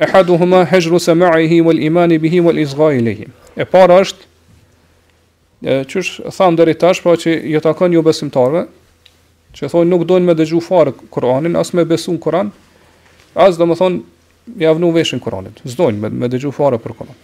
E 0.00 0.06
hadu 0.08 0.38
huma 0.40 0.64
hergjur 0.64 0.96
se 1.00 1.12
ma'i 1.14 1.44
him 1.48 1.68
e 1.68 1.72
l'imani 1.74 2.16
bi 2.18 2.28
e 2.28 2.40
i 2.40 3.02
lehim. 3.04 3.28
E 3.56 3.64
para 3.66 4.00
është, 4.00 4.22
që 5.62 5.94
është 6.00 6.32
thamë 6.32 6.56
dhe 6.56 6.64
rritash, 6.64 7.02
pra 7.02 7.12
që 7.20 7.30
jo 7.52 7.60
takon 7.60 7.90
një 7.92 8.00
besimtarve, 8.02 8.64
që 9.56 9.68
thonë 9.68 9.90
nuk 9.92 10.08
dojnë 10.08 10.24
me 10.24 10.34
dëgju 10.40 10.62
farë 10.64 10.92
Koranin, 11.10 11.52
asë 11.56 11.76
me 11.76 11.84
besu 11.84 12.16
në 12.16 12.18
Koran, 12.20 12.48
asë 13.34 13.58
dhe 13.58 13.64
më 13.68 13.74
thonë, 13.76 13.98
javnu 14.56 14.88
veshën 14.96 15.20
Koranit, 15.20 15.60
zdojnë 15.68 16.08
me 16.16 16.28
dëgju 16.32 16.48
farë 16.56 16.80
për 16.80 16.96
Koran. 16.96 17.16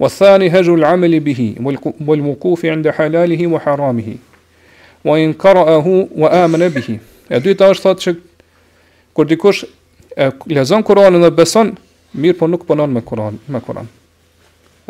والثاني 0.00 0.48
هجر 0.48 0.74
العمل 0.74 1.20
به 1.20 1.54
والوقوف 2.06 2.64
عند 2.66 2.88
حلاله 2.90 3.46
وحرامه 3.46 4.14
وان 5.04 5.32
قرأه 5.32 6.08
وآمن 6.16 6.68
به 6.68 6.98
e 7.32 7.40
dyta 7.40 7.66
është 7.72 7.82
thotë 7.86 8.00
që 8.04 8.12
kur 9.16 9.24
dikush 9.30 9.62
e 10.12 10.26
lezon 10.54 10.82
Kur'anin 10.84 11.22
dhe 11.24 11.30
beson 11.38 11.70
mirë 12.20 12.36
po 12.38 12.46
nuk 12.52 12.66
punon 12.68 12.90
me 12.92 13.00
Kur'an 13.00 13.38
me 13.48 13.62
Kur'an 13.64 13.88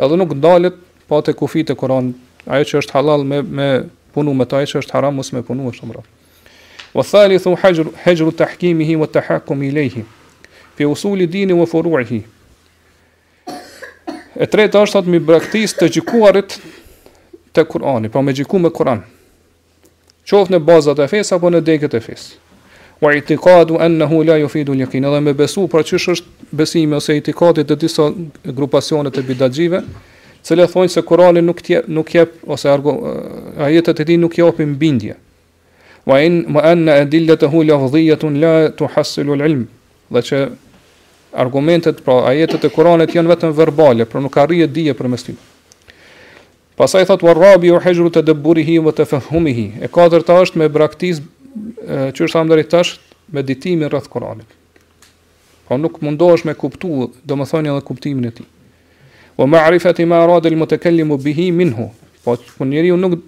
edhe 0.03 0.17
nuk 0.19 0.33
ndalet 0.35 0.75
pa 1.07 1.15
po 1.15 1.21
te 1.23 1.31
kufit 1.39 1.71
e 1.71 1.75
Kur'an 1.79 2.11
ajo 2.43 2.65
që 2.71 2.75
është 2.81 2.95
halal 2.97 3.23
me 3.29 3.39
me 3.57 3.69
punu 4.13 4.33
me 4.35 4.45
ta 4.49 4.59
ajo 4.59 4.73
që 4.75 4.83
është 4.83 4.95
haram 4.97 5.15
mos 5.15 5.31
me 5.31 5.45
punu 5.47 5.71
është 5.71 5.87
mbra 5.87 6.03
wa 6.97 7.07
thalithu 7.11 7.55
hajru 7.61 7.93
hajru 8.03 8.35
tahkimihi 8.43 8.95
wa 9.01 9.07
tahakkum 9.15 9.63
ilayhi 9.69 10.03
fi 10.75 10.83
usuli 10.91 11.23
E 14.35 14.45
treta 14.51 14.81
është 14.83 14.99
atë 15.01 15.11
mi 15.13 15.19
braktis 15.23 15.71
të 15.75 15.87
gjikuarit 15.95 16.57
të 17.55 17.63
Kurani, 17.71 18.09
pa 18.11 18.19
po 18.19 18.23
me 18.25 18.33
gjiku 18.35 18.59
me 18.59 18.71
Kurani 18.75 19.05
qoftë 20.25 20.55
në 20.55 20.57
bazat 20.65 20.99
e 20.99 21.05
fesë 21.07 21.35
apo 21.37 21.51
në 21.53 21.59
degët 21.61 21.93
e 21.95 21.99
fesë. 22.01 22.39
Wa 23.03 23.11
itikadu 23.13 23.75
annahu 23.85 24.23
la 24.25 24.39
yufidu 24.41 24.73
al-yaqin, 24.73 25.05
edhe 25.05 25.19
me 25.21 25.35
besu 25.37 25.67
pra 25.69 25.83
çish 25.85 26.07
është 26.15 26.49
besimi 26.61 26.97
ose 26.97 27.13
itikadi 27.19 27.61
të 27.69 27.75
disa 27.83 28.07
grupasionet 28.57 29.13
të 29.13 29.21
bidagjive, 29.27 29.83
të 30.41 30.49
cilat 30.49 30.73
thonë 30.73 30.91
se 30.95 31.03
Kurani 31.05 31.45
nuk 31.45 31.61
tje, 31.61 31.83
nuk 31.93 32.09
jep 32.15 32.33
ose 32.49 32.67
argo, 32.73 32.95
eh, 33.13 33.63
ajetet 33.67 34.01
e 34.01 34.05
tij 34.09 34.17
nuk 34.17 34.35
japin 34.41 34.73
bindje. 34.81 35.13
Wa 36.09 36.17
in 36.25 36.41
ma 36.47 36.61
anna 36.73 36.97
la 37.05 37.63
lafdhiyatun 37.69 38.39
la 38.41 38.53
tuhassilu 38.79 39.37
al-ilm, 39.37 39.67
dhe 40.09 40.21
që 40.29 40.37
argumentet, 41.35 41.99
pra 42.01 42.23
ajetet 42.25 42.63
e 42.63 42.69
Kuranit 42.73 43.13
janë 43.15 43.31
vetëm 43.33 43.53
verbale, 43.57 44.07
por 44.07 44.23
nuk 44.23 44.35
arrije 44.39 44.67
dije 44.71 44.93
për 44.97 45.07
mes 45.11 45.25
tyre. 45.25 45.37
Pastaj 46.79 47.05
thot 47.07 47.23
Warabi 47.23 47.71
wa 47.71 47.79
hajru 47.83 48.09
tadabburihi 48.11 48.77
wa 48.83 48.91
tafahumihi. 48.95 49.65
E 49.85 49.87
katërta 49.91 50.35
është 50.45 50.59
me 50.61 50.69
braktis 50.71 51.21
çështja 52.15 52.43
më 52.49 52.57
të 52.63 52.69
tash 52.73 52.95
meditimin 53.35 53.87
rreth 53.91 54.09
Kuranit. 54.11 54.47
Po 55.67 55.77
nuk 55.79 56.01
mundosh 56.03 56.45
me 56.47 56.53
kuptu, 56.53 57.09
domethënë 57.27 57.71
edhe 57.73 57.85
kuptimin 57.87 58.27
e 58.29 58.33
tij. 58.39 58.47
Wa 59.39 59.47
ma'rifati 59.49 60.05
ma 60.07 60.19
arada 60.23 60.49
al 60.49 61.17
bihi 61.27 61.51
minhu. 61.51 61.91
Po 62.23 62.37
kur 62.57 62.65
nuk 62.65 63.19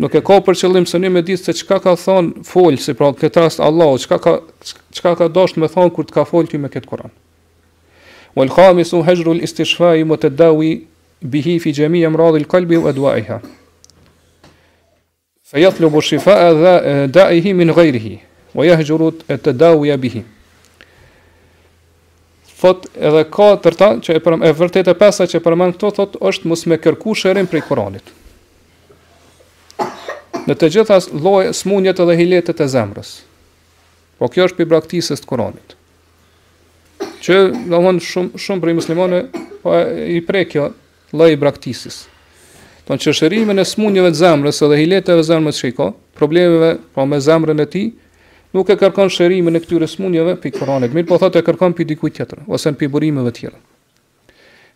nuk 0.00 0.14
e 0.14 0.20
ka 0.24 0.36
për 0.46 0.54
qëllim 0.60 0.86
se 0.86 0.98
një 1.02 1.08
me 1.12 1.20
ditë 1.20 1.44
se 1.44 1.52
çka 1.52 1.80
ka 1.84 1.92
thon 1.96 2.32
fol, 2.50 2.76
si 2.78 2.92
pra 2.94 3.12
këtë 3.12 3.40
rast 3.42 3.60
Allahu 3.60 3.98
çka 3.98 4.16
ka 4.18 4.32
çka 4.96 5.10
ka 5.18 5.26
dashur 5.34 5.60
të 5.62 5.68
thon 5.74 5.90
kur 5.90 6.04
të 6.06 6.14
ka 6.16 6.22
folti 6.24 6.56
me 6.58 6.68
kët 6.70 6.86
Kur'an. 6.86 7.10
Wal 8.34 8.48
khamisu 8.48 9.02
hajru 9.02 9.30
al 9.32 9.42
istishfa'i 9.42 10.02
wa 10.04 10.16
bihi 11.22 11.58
fi 11.60 11.72
jami' 11.72 12.06
amrad 12.06 12.34
al 12.34 12.46
qalbi 12.46 12.76
wa 12.82 12.90
adwa'iha. 12.92 13.40
Fiyatlubu 15.52 16.00
shifaa'a 16.00 17.06
da'ihi 17.08 17.52
min 17.54 17.72
ghayrihi 17.72 18.20
wa 18.54 18.64
yahjuru 18.66 19.10
bihi. 20.00 20.24
edhe 23.00 23.24
katërta 23.32 23.86
që 24.04 24.10
e 24.14 24.20
përmend 24.20 24.44
e 24.44 24.50
vërtet 24.52 24.88
e 24.88 24.94
pesta 25.00 25.24
që 25.24 25.40
përmend 25.40 25.74
këto 25.78 25.90
thot 25.96 26.16
është 26.28 26.44
mos 26.50 26.66
me 26.68 26.76
kërku 26.76 27.14
shërim 27.16 27.46
prej 27.48 27.62
Kuranit. 27.68 28.04
Në 30.46 30.54
të 30.60 30.68
gjitha 30.74 30.98
llojet 31.24 31.56
smundjet 31.56 32.00
edhe 32.04 32.16
hiletet 32.20 32.60
e 32.60 32.66
zemrës. 32.68 33.14
Po 34.20 34.28
kjo 34.28 34.44
është 34.50 34.60
për 34.60 34.68
praktikës 34.74 35.18
të 35.18 35.26
Kuranit 35.30 35.72
që 37.24 37.36
do 37.70 37.76
të 37.78 37.82
thon 37.84 37.98
shumë 38.10 38.40
shumë 38.42 38.62
për 38.64 38.74
muslimanë 38.78 39.18
pa 39.30 39.40
po, 39.62 39.74
i 40.14 40.20
prek 40.24 40.50
kjo 40.54 40.68
lloj 41.16 41.34
braktisës. 41.40 41.98
Do 42.88 42.96
të 42.96 43.14
thon 43.18 43.60
e 43.60 43.66
smundjeve 43.68 44.12
të 44.14 44.20
zemrës 44.22 44.60
edhe 44.66 44.78
hileteve 44.80 45.20
të 45.22 45.28
zemrës 45.32 45.60
që 45.62 45.90
problemeve 46.18 46.74
pa 46.76 47.02
po, 47.04 47.08
me 47.08 47.20
zemrën 47.20 47.60
e 47.60 47.66
tij, 47.66 47.90
nuk 48.56 48.70
e 48.72 48.78
kërkon 48.80 49.12
shërimën 49.12 49.56
e 49.56 49.64
këtyre 49.64 49.86
smundjeve 49.88 50.38
pikë 50.42 50.62
Kur'anit, 50.62 50.94
mirë 50.96 51.08
po 51.12 51.20
thotë 51.22 51.40
e 51.40 51.46
kërkon 51.46 51.76
pikë 51.78 51.90
dikujt 51.94 52.16
tjetër 52.18 52.40
ose 52.48 52.72
në 52.72 52.80
piburimeve 52.80 53.30
të 53.30 53.38
tjera. 53.38 53.60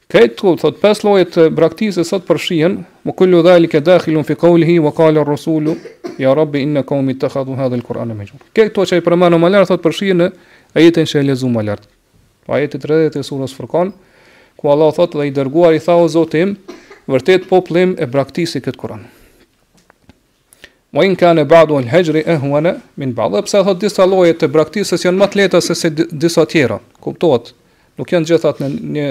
Këto 0.05 0.53
thotë 0.53 0.61
thot, 0.61 0.77
pesë 0.85 1.25
të 1.35 1.47
braktisës 1.57 2.07
sot 2.13 2.27
për 2.29 2.39
shihen, 2.39 2.75
mu 3.07 3.15
kullu 3.17 3.41
dhalika 3.43 3.81
dakhilun 3.81 4.23
fi 4.29 4.37
qawlihi 4.39 4.77
wa 4.85 4.93
qala 4.95 5.25
ar-rasulu 5.25 5.75
ya 6.21 6.35
rabbi 6.37 6.61
inna 6.63 6.85
qawmi 6.87 7.17
ittakhadhu 7.17 7.57
hadha 7.57 7.75
al-qur'ana 7.81 8.15
mahjura. 8.15 8.45
Këto 8.55 8.85
çaj 8.87 9.01
për 9.07 9.17
mëno 9.19 9.41
më 9.43 9.51
lart 9.57 9.73
thotë 9.73 9.83
për 9.89 9.97
shihen 9.99 10.21
në 10.23 10.31
ajetin 10.77 11.09
që 11.11 11.19
e 11.23 11.27
lexuam 11.33 11.57
më 11.57 11.65
lart. 11.73 11.89
Po 12.45 12.57
të 12.61 12.81
30 12.81 13.13
të 13.15 13.23
surës 13.25 13.55
fërkon, 13.57 13.91
ku 14.61 14.69
Allah 14.73 14.93
thot 14.95 15.17
dhe 15.17 15.27
i 15.29 15.33
dërguar 15.33 15.77
i 15.77 15.81
tha 15.81 15.95
o 15.97 16.09
Zotim, 16.13 16.57
vërtet 17.11 17.47
poplim 17.49 17.95
e 18.01 18.07
braktisi 18.09 18.61
këtë 18.65 18.81
Kur'an. 18.81 19.05
Wa 20.95 21.03
in 21.09 21.17
kana 21.19 21.43
ba'du 21.49 21.79
al 21.81 21.85
e 21.89 22.35
huane, 22.45 22.73
min 23.01 23.15
ba'd. 23.17 23.35
Pse 23.45 23.65
thot 23.65 23.81
disa 23.81 24.05
lloje 24.07 24.37
të 24.39 24.49
braktisës 24.55 25.03
janë 25.07 25.19
më 25.19 25.29
të 25.33 25.39
lehta 25.41 25.61
se 25.61 25.75
se 25.75 25.91
disa 25.91 26.45
tjera. 26.47 26.79
Kuptohet, 27.03 27.53
nuk 27.99 28.13
janë 28.13 28.27
gjithat 28.31 28.61
në 28.63 28.69
një 28.95 29.09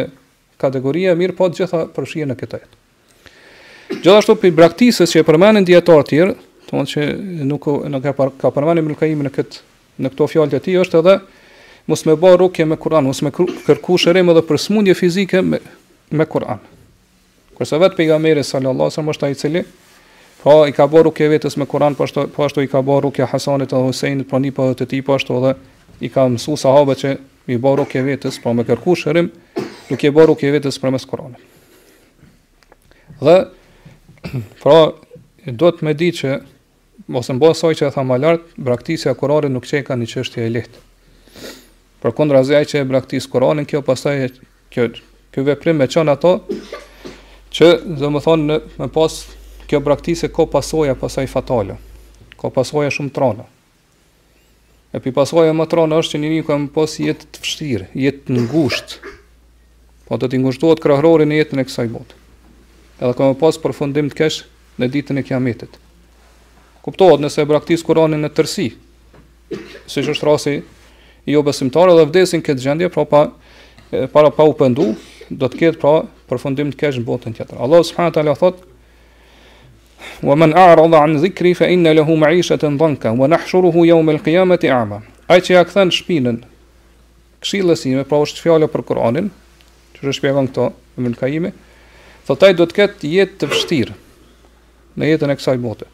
kategori, 0.63 1.09
mirë 1.17 1.33
po 1.35 1.49
të 1.49 1.63
gjitha 1.63 1.81
përfshihen 1.95 2.29
në 2.31 2.37
këtë 2.39 2.59
jetë. 2.61 2.81
Gjithashtu 3.93 4.37
për 4.41 4.51
braktisës 4.61 5.11
që 5.11 5.19
e 5.19 5.23
përmenin 5.27 5.65
dietar 5.67 6.05
të 6.05 6.09
tjerë, 6.13 6.35
thonë 6.69 6.89
që 6.93 7.09
nuk 7.49 7.67
nuk 7.91 8.07
ka 8.39 8.53
përmenin 8.55 8.87
përmendur 8.87 9.27
në 9.27 9.31
këtë 9.35 9.61
në 10.03 10.11
këto 10.13 10.27
fjalë 10.31 10.53
të 10.55 10.61
tij 10.67 10.81
është 10.85 11.01
edhe 11.03 11.17
mos 11.87 12.03
më 12.07 12.15
bëj 12.17 12.35
rukje 12.39 12.65
me 12.65 12.77
Kur'an, 12.79 13.03
mos 13.03 13.19
më 13.25 13.31
kërku 13.67 13.97
shërim 13.99 14.29
edhe 14.31 14.43
për 14.47 14.59
smundje 14.59 14.95
fizike 14.95 15.41
me 15.43 15.59
me 16.13 16.25
Kur'an. 16.29 16.59
Kurse 17.57 17.77
vet 17.81 17.95
pejgamberi 17.97 18.43
sallallahu 18.45 18.87
alajhi 18.87 18.93
wasallam 18.93 19.13
është 19.13 19.25
ai 19.27 19.31
i 19.35 19.39
cili 19.39 19.63
po 20.43 20.53
i 20.67 20.71
ka 20.75 20.87
bërë 20.87 21.07
rukje 21.09 21.27
vetes 21.31 21.57
me 21.57 21.65
Kur'an, 21.67 21.95
po 21.97 22.03
ashtu 22.05 22.27
po 22.35 22.45
ashtu 22.47 22.63
i 22.63 22.69
ka 22.71 22.79
bërë 22.81 23.03
rukje 23.07 23.27
Hasanit 23.33 23.69
dhe 23.73 23.81
Husajnit, 23.83 24.29
po 24.29 24.39
nipa 24.39 24.67
të 24.73 24.85
tij 24.89 25.01
po 25.03 25.15
ashtu 25.17 25.35
edhe 25.41 25.53
i 26.05 26.09
ka 26.09 26.27
mësuar 26.27 26.61
sahabët 26.61 27.01
që 27.03 27.11
i 27.51 27.57
bëj 27.59 27.75
rukje 27.81 28.03
vetes 28.07 28.39
po 28.43 28.53
më 28.55 28.63
kërku 28.69 28.95
shërim, 29.03 29.29
duke 29.89 30.07
të 30.07 30.13
bëj 30.15 30.27
rukje 30.31 30.51
vetes 30.55 30.79
për 30.79 30.93
mes 30.95 31.05
Kur'anit. 31.11 31.51
Dhe 33.23 33.37
pra 34.63 34.77
do 35.59 35.73
të 35.75 35.87
më 35.87 35.97
di 35.99 36.11
që 36.21 36.39
Mosëm 37.09 37.35
bësoj 37.41 37.73
që 37.75 37.87
e 37.89 37.91
tha 37.91 38.03
më 38.05 38.15
lart, 38.21 38.43
braktisja 38.63 39.11
kurare 39.19 39.49
nuk 39.51 39.65
qeka 39.67 39.95
një 39.97 40.05
çështje 40.11 40.43
e 40.45 40.51
lehtë. 40.55 40.77
Për 42.03 42.11
kundra 42.19 42.41
zi 42.43 42.59
që 42.67 42.81
e 42.83 42.85
braktis 42.89 43.25
Kur'anin, 43.31 43.65
kjo 43.65 43.79
pastaj 43.87 44.25
kjo 44.73 44.89
ky 45.31 45.43
veprim 45.47 45.77
me 45.79 45.85
çon 45.87 46.09
ato 46.11 46.33
që 47.55 47.69
do 48.01 48.09
më 48.11 48.21
thonë 48.25 48.57
në 48.75 48.87
pas 48.97 49.15
kjo 49.69 49.79
braktisë 49.85 50.29
ka 50.35 50.43
pasoja 50.51 50.97
pasaj 50.99 51.29
fatale. 51.31 51.77
Ka 52.39 52.51
pasoja 52.51 52.91
shumë 52.91 53.13
trona. 53.15 53.45
E 54.93 54.99
pi 55.01 55.13
pasoja 55.15 55.55
më 55.55 55.67
trona 55.71 56.01
është 56.03 56.17
që 56.17 56.21
një 56.25 56.31
një 56.33 56.43
ka 56.49 56.57
më 56.65 56.73
pas 56.75 56.91
jetë 56.99 57.29
të 57.33 57.41
fështirë, 57.45 57.87
jetë 58.05 58.35
në 58.35 58.43
ngushtë, 58.51 58.99
Po 60.03 60.17
të 60.19 60.35
ngushtuat 60.43 60.81
krahrori 60.83 61.23
në 61.25 61.37
jetën 61.39 61.61
e 61.61 61.63
kësaj 61.65 61.87
botë. 61.89 62.15
Edhe 62.99 63.13
ka 63.17 63.29
më 63.31 63.37
pas 63.39 63.55
për 63.63 63.73
fundim 63.73 64.09
të 64.11 64.17
keshë 64.19 64.43
në 64.81 64.89
ditën 64.95 65.19
e 65.21 65.23
kiametit. 65.25 65.77
Kuptohet 66.85 67.23
nëse 67.23 67.39
e 67.41 67.47
braktis 67.49 67.81
Kuranin 67.87 68.19
në 68.21 68.29
tërsi, 68.35 68.65
si 69.55 70.03
që 70.03 70.11
është 70.13 70.27
rasi 70.27 70.57
jo 71.31 71.41
besimtar 71.45 71.89
edhe 71.91 72.03
vdesin 72.09 72.43
këtë 72.43 72.65
gjendje, 72.67 72.89
pra 72.91 73.05
pa, 73.07 73.21
para 74.13 74.31
pa 74.33 74.47
u 74.49 74.55
pëndu, 74.59 74.91
do 75.31 75.47
të 75.49 75.59
ketë 75.61 75.79
pra 75.81 76.03
përfundim 76.29 76.71
të 76.73 76.79
kesh 76.83 76.99
në 76.99 77.05
botën 77.07 77.35
tjetër. 77.37 77.59
Allah 77.63 77.83
subhanahu 77.87 78.15
taala 78.17 78.35
thot: 78.37 78.63
"Wa 80.23 80.35
man 80.35 80.53
a'rada 80.53 80.99
'an 81.03 81.15
dhikri 81.21 81.53
fa 81.55 81.67
inna 81.71 81.93
lahu 81.95 82.17
ma'ishatan 82.19 82.77
dhanka 82.79 83.13
wa 83.15 83.27
nahshuruhu 83.27 83.85
yawm 83.87 84.09
al-qiyamati 84.15 84.67
a'ma." 84.69 85.01
Ai 85.29 85.39
që 85.39 85.53
ja 85.55 85.63
kthen 85.63 85.89
shpinën 85.95 86.41
këshillës 87.41 87.85
ime, 87.87 88.03
pra 88.03 88.17
është 88.19 88.43
fjala 88.43 88.67
për 88.67 88.83
Kur'anin, 88.83 89.31
që 89.95 90.03
është 90.03 90.17
shpjegon 90.19 90.47
këto 90.47 90.71
me 90.97 91.13
Kaimi, 91.15 91.51
thot 92.27 92.43
ai 92.43 92.53
do 92.53 92.65
të 92.65 92.73
ketë 92.75 92.99
jetë 93.09 93.37
të 93.39 93.49
vështirë 93.51 93.93
në 94.97 95.05
jetën 95.09 95.31
e 95.31 95.35
kësaj 95.35 95.57
bote. 95.57 95.85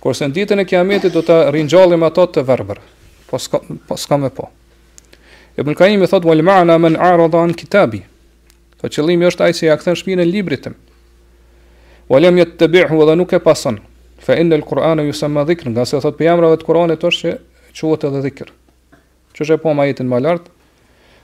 Kurse 0.00 0.26
në 0.28 0.32
ditën 0.34 0.60
e 0.60 0.64
Kiametit 0.64 1.12
do 1.12 1.22
ta 1.22 1.50
ringjallim 1.50 2.02
ato 2.04 2.26
të 2.26 2.44
verbër. 2.44 2.78
Po 3.26 3.38
s'ka 3.38 3.58
po 3.88 3.96
s'ka 3.96 4.16
më 4.16 4.30
po. 4.30 4.50
Ibn 5.56 5.72
Kaimi 5.74 6.04
thot 6.06 6.24
wal 6.28 6.42
ma'na 6.44 6.76
man 6.78 6.96
arada 6.96 7.40
an 7.40 7.54
kitabi. 7.56 8.02
Po 8.76 8.90
qëllimi 8.92 9.24
është 9.30 9.44
ai 9.46 9.54
që 9.56 9.62
ja 9.70 9.76
kthen 9.80 9.94
shpinën 9.96 10.28
librit 10.28 10.66
tim. 10.66 10.74
Wa 12.12 12.20
lam 12.20 12.36
yattabi'hu 12.36 12.98
wa 13.00 13.14
nuk 13.16 13.32
e 13.32 13.40
pason. 13.40 13.78
Fa 14.20 14.36
inna 14.36 14.58
al-Qur'ana 14.60 15.02
yusamma 15.06 15.44
dhikr, 15.48 15.70
nga 15.72 15.84
se 15.88 15.96
thot 16.00 16.18
pejgamberëve 16.18 16.58
të 16.60 16.66
Kur'anit 16.68 17.04
është 17.08 17.32
që 17.76 17.80
quhet 17.88 18.04
edhe 18.08 18.20
dhikr. 18.28 18.50
Çështë 19.36 19.56
e 19.56 19.60
po 19.64 19.72
më 19.76 19.86
jetën 19.92 20.08
më 20.12 20.20
lart 20.26 20.46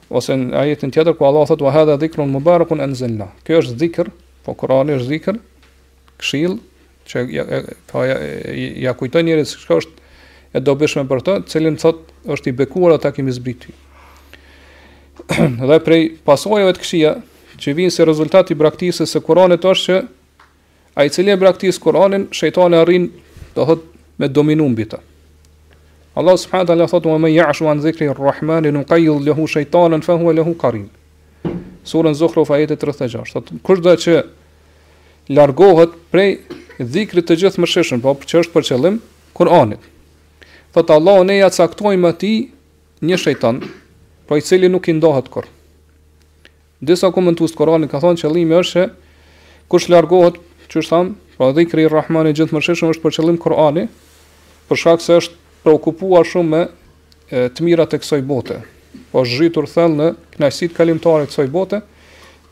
ose 0.09 0.33
në 0.37 0.57
ajetin 0.63 0.93
tjetër 0.93 1.15
ku 1.17 1.25
Allah 1.29 1.47
thot 1.49 1.61
wa 1.65 1.73
hadha 1.73 1.99
dhikrun 2.01 2.33
mubarakun 2.33 2.81
anzalna. 2.85 3.29
Kjo 3.45 3.61
është 3.65 3.77
dhikr, 3.85 4.11
po 4.45 4.57
Kurani 4.61 4.97
është 4.99 5.09
dhikr, 5.13 5.39
këshill 6.21 6.59
që 7.09 7.25
ja 7.33 7.45
pa 7.45 8.01
po 8.01 8.05
ja, 8.05 8.17
ja 8.85 8.93
kujtoj 8.97 9.25
njerëz 9.29 9.55
çka 9.65 9.81
është 9.81 10.13
e 10.53 10.61
dobishme 10.61 11.07
për 11.09 11.25
të, 11.25 11.39
cilin 11.49 11.79
thot 11.81 12.05
është 12.31 12.53
i 12.53 12.57
bekuar 12.61 12.97
ata 12.99 13.09
që 13.11 13.17
kemi 13.23 13.33
zbritur. 13.33 13.73
dhe 15.69 15.79
prej 15.85 16.03
pasojave 16.27 16.75
të 16.77 16.83
këshia 16.83 17.13
që 17.63 17.75
vinë 17.79 17.95
se 17.95 18.07
rezultati 18.09 18.55
i 18.55 18.59
braktisës 18.59 19.13
së 19.15 19.23
Kuranit 19.25 19.63
është 19.65 19.87
që 19.89 19.99
ai 21.03 21.09
i 21.09 21.13
cili 21.15 21.33
e 21.33 21.39
braktis 21.41 21.79
Kuranin, 21.83 22.29
shejtani 22.35 22.77
arrin 22.81 23.07
të 23.55 23.67
thot 23.69 23.85
me 24.21 24.29
dominum 24.29 24.73
mbi 24.75 24.85
ta. 24.91 24.99
Allah 26.21 26.35
subhanahu 26.37 26.67
wa 26.67 26.71
taala 26.73 26.89
thotë: 26.91 27.09
"Wa 27.13 27.19
man 27.23 27.33
ya'shu 27.33 27.69
an 27.71 27.81
dhikri 27.81 28.11
ar-rahman 28.13 28.67
yunqiz 28.69 29.27
lahu 29.29 29.47
shaytanan 29.49 30.03
fa 30.05 30.19
huwa 30.21 30.35
lahu 30.37 30.55
qarin." 30.61 30.89
Sura 31.85 32.13
Zukhruf 32.15 32.51
ajet 32.51 32.71
36. 32.83 33.33
Thotë 33.33 33.61
kushdo 33.65 33.95
që 34.05 34.19
largohet 35.33 35.97
prej 36.13 36.31
dhikrit 36.79 37.29
të 37.31 37.37
gjithëmshëshëm, 37.41 38.03
po 38.05 38.13
që 38.29 38.43
është 38.45 38.53
për 38.53 38.67
qëllim 38.69 38.99
Kur'anit. 39.35 39.81
Thotë 40.77 40.93
Allahu 40.99 41.25
ne 41.25 41.39
ja 41.39 41.49
caktojmë 41.51 42.09
atij 42.13 42.43
një 43.09 43.17
shejtan, 43.17 43.63
pa 44.33 44.39
i 44.41 44.41
cili 44.41 44.65
nuk 44.73 44.87
i 44.89 44.93
ndohet 44.97 45.27
kur. 45.29 45.45
Disa 46.81 47.11
komentues 47.13 47.53
të 47.53 47.59
Koranit 47.61 47.91
ka 47.93 47.99
thonë 48.01 48.17
qëllimi 48.23 48.55
është 48.63 48.79
se 48.79 49.65
kush 49.69 49.91
largohet, 49.93 50.39
çu 50.73 50.81
tham, 50.89 51.11
pra 51.37 51.51
dhikri 51.53 51.85
i 51.85 51.91
Rahmanit 51.93 52.39
gjithmëshëshëm 52.39 52.95
është 52.95 53.05
për 53.05 53.15
qëllim 53.19 53.37
Kurani, 53.43 53.85
për 54.71 54.81
shkak 54.81 55.05
se 55.05 55.19
është 55.21 55.37
preokupuar 55.67 56.25
shumë 56.31 56.49
me 56.49 56.63
e, 56.65 57.51
të 57.53 57.67
mirat 57.67 57.93
e 57.99 58.01
kësaj 58.01 58.23
bote. 58.31 58.57
Po 59.13 59.21
zhytur 59.29 59.69
thellë 59.69 59.99
në 60.01 60.09
kënaqësitë 60.39 60.79
kalimtare 60.81 61.29
të 61.29 61.35
kësaj 61.35 61.47
bote, 61.53 61.83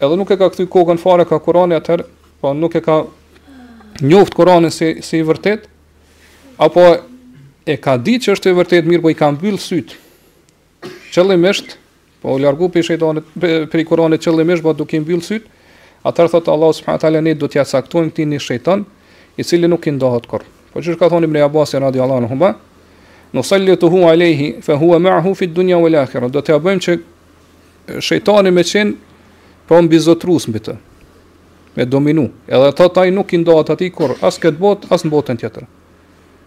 edhe 0.04 0.20
nuk 0.20 0.34
e 0.36 0.36
ka 0.40 0.50
kthy 0.52 0.68
kokën 0.76 1.00
fare 1.00 1.24
ka 1.32 1.40
Kurani 1.44 1.80
atë, 1.80 1.98
po 2.44 2.52
nuk 2.60 2.76
e 2.76 2.84
ka 2.84 2.98
njoft 4.04 4.36
Kur'anin 4.36 4.72
si 4.76 4.92
si 5.04 5.22
i 5.24 5.24
vërtet 5.28 5.64
apo 6.60 6.84
e 7.64 7.76
ka 7.80 7.96
ditë 7.96 8.26
që 8.28 8.36
është 8.36 8.52
e 8.52 8.58
vërtet 8.60 8.88
mirë, 8.92 9.02
po 9.08 9.12
i 9.16 9.20
ka 9.24 9.32
mbyll 9.32 9.56
sytë 9.60 9.96
qëllimisht, 11.12 11.76
po 12.22 12.34
u 12.36 12.40
largu 12.42 12.68
për 12.72 12.84
shëjtanit, 12.90 13.28
për 13.72 13.82
i 13.82 13.86
kuranit 13.88 14.22
qëllimisht, 14.24 14.64
po 14.64 14.74
duke 14.78 14.96
i 14.98 15.02
mbyllë 15.02 15.26
sytë, 15.26 15.52
atër 16.06 16.30
thot 16.36 16.50
Allah 16.52 16.72
subhanahu 16.76 17.02
taala 17.02 17.22
ne 17.24 17.34
do 17.36 17.48
t'ja 17.50 17.64
caktojmë 17.66 18.12
këtë 18.12 18.26
një 18.32 18.40
shejtan 18.46 18.84
i 19.40 19.44
cili 19.44 19.68
nuk 19.68 19.86
i 19.90 19.94
ndohet 19.98 20.26
kur. 20.30 20.44
Po 20.72 20.80
çish 20.84 20.98
ka 21.00 21.08
thonë 21.12 21.28
Ibn 21.28 21.40
Abbas 21.46 21.74
radiallahu 21.80 22.24
anhu 22.24 22.36
ba, 22.40 22.52
nusallitu 23.34 23.90
hu 23.92 24.04
alayhi 24.08 24.52
fa 24.62 24.76
huwa 24.80 24.98
ma'hu 24.98 25.34
fi 25.34 25.46
dunya 25.46 25.78
wal 25.78 25.96
akhirah. 26.02 26.30
Do 26.30 26.40
t'ja 26.42 26.58
bëjmë 26.62 26.84
që 26.86 26.96
shejtani 28.00 28.52
me 28.54 28.62
qen 28.64 28.94
po 29.68 29.80
mbi 29.82 29.98
zotrus 29.98 30.48
mbi 30.48 30.58
të. 30.62 30.76
Me 31.76 31.84
dominu. 31.86 32.24
Edhe 32.48 32.72
thot 32.76 32.96
ai 32.98 33.10
nuk 33.14 33.32
i 33.34 33.38
ndohet 33.42 33.70
atij 33.74 33.92
kur, 33.94 34.16
as 34.22 34.38
këtë 34.42 34.58
botë, 34.58 34.88
as 34.90 35.04
në 35.06 35.10
botën 35.12 35.38
tjetër. 35.38 35.66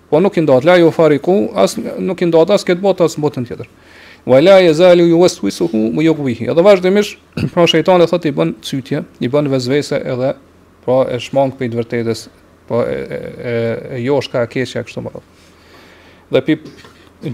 Po 0.10 0.20
nuk 0.20 0.36
i 0.38 0.44
ndohet 0.44 0.66
la 0.68 0.76
fariku, 0.92 1.52
as 1.56 1.78
nuk 1.80 2.22
i 2.22 2.26
ndohet 2.28 2.50
as 2.52 2.66
këtë 2.68 2.82
botë, 2.84 3.06
as 3.08 3.16
në 3.20 3.22
botën 3.24 3.48
tjetër 3.48 3.70
wa 4.26 4.42
la 4.42 4.60
yazalu 4.60 5.06
yuwaswisuhu 5.08 5.98
wa 5.98 6.04
yughwihi 6.04 6.46
edhe 6.52 6.62
vazhdimisht 6.62 7.18
pra 7.54 7.66
shejtani 7.68 8.06
thotë 8.08 8.32
i 8.32 8.36
bën 8.36 8.54
çytje 8.64 9.02
i 9.20 9.30
bën 9.30 9.50
vezvese 9.52 10.00
edhe 10.00 10.30
pra 10.86 11.00
e 11.12 11.20
shmang 11.20 11.52
pe 11.60 11.68
të 11.68 11.80
vërtetës 11.82 12.22
po 12.70 12.84
e, 12.88 12.94
e, 12.94 13.56
e 14.00 14.04
joshka 14.06 14.46
e 14.46 14.50
keqja 14.54 14.84
kështu 14.88 15.04
më 15.04 15.12
thotë 15.16 16.32
dhe 16.34 16.44
pi 16.48 16.56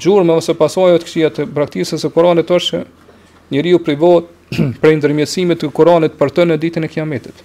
gjurmë 0.02 0.34
ose 0.42 0.56
pasojë 0.58 0.98
të 0.98 1.06
këqija 1.08 1.30
të 1.38 1.46
braktisës 1.54 2.02
së 2.06 2.12
Kuranit 2.16 2.50
është 2.58 2.80
që 2.80 2.82
njeriu 3.54 3.82
privohet 3.86 4.32
prej 4.82 4.96
ndërmjetësimit 5.00 5.62
të 5.62 5.70
Kuranit 5.78 6.18
për 6.20 6.34
të 6.40 6.46
në 6.50 6.58
ditën 6.64 6.88
e 6.88 6.90
Kiametit 6.94 7.44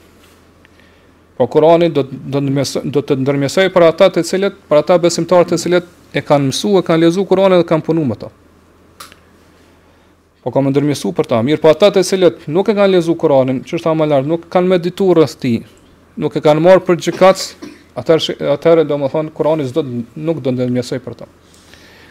Po 1.37 1.51
Kurani 1.51 1.89
do 1.93 2.05
do 2.07 2.41
do 2.95 3.01
të 3.05 3.17
ndërmjetësoj 3.21 3.65
për 3.75 3.85
ata 3.89 4.07
të 4.15 4.23
cilët, 4.25 4.55
për 4.71 4.79
ata 4.81 4.95
besimtarë 5.03 5.49
të 5.51 5.57
cilët 5.59 5.89
e 6.15 6.21
kanë 6.23 6.47
mësuar, 6.49 6.85
kanë 6.87 7.05
lexuar 7.09 7.27
Kur'anin 7.27 7.59
dhe 7.59 7.67
kanë 7.67 7.83
punuar 7.89 8.07
me 8.07 8.15
ta 8.21 8.29
po 10.45 10.53
kam 10.53 10.67
ndërmjetsu 10.69 11.09
për 11.17 11.29
ta. 11.31 11.39
Mirë, 11.41 11.57
po 11.63 11.71
ata 11.73 11.89
të 11.89 12.03
cilët 12.05 12.43
nuk 12.53 12.69
e 12.69 12.75
kanë 12.77 12.93
lezu 12.99 13.15
Kur'anin, 13.17 13.63
që 13.65 13.79
është 13.79 13.93
më 13.97 14.09
lart, 14.11 14.27
nuk 14.29 14.45
kanë 14.53 14.75
meditu 14.75 15.07
rreth 15.17 15.39
ti, 15.45 15.55
Nuk 16.21 16.37
e 16.37 16.41
kanë 16.41 16.61
marrë 16.63 16.83
për 16.87 16.99
gjëkat, 17.03 17.41
do 18.87 18.99
më 19.01 19.09
thonë, 19.11 19.33
Kur'ani 19.35 19.65
s'do 19.67 19.83
nuk 20.23 20.39
do 20.45 20.53
ndërmjetsoj 20.55 21.01
për 21.03 21.17
ta. 21.23 21.27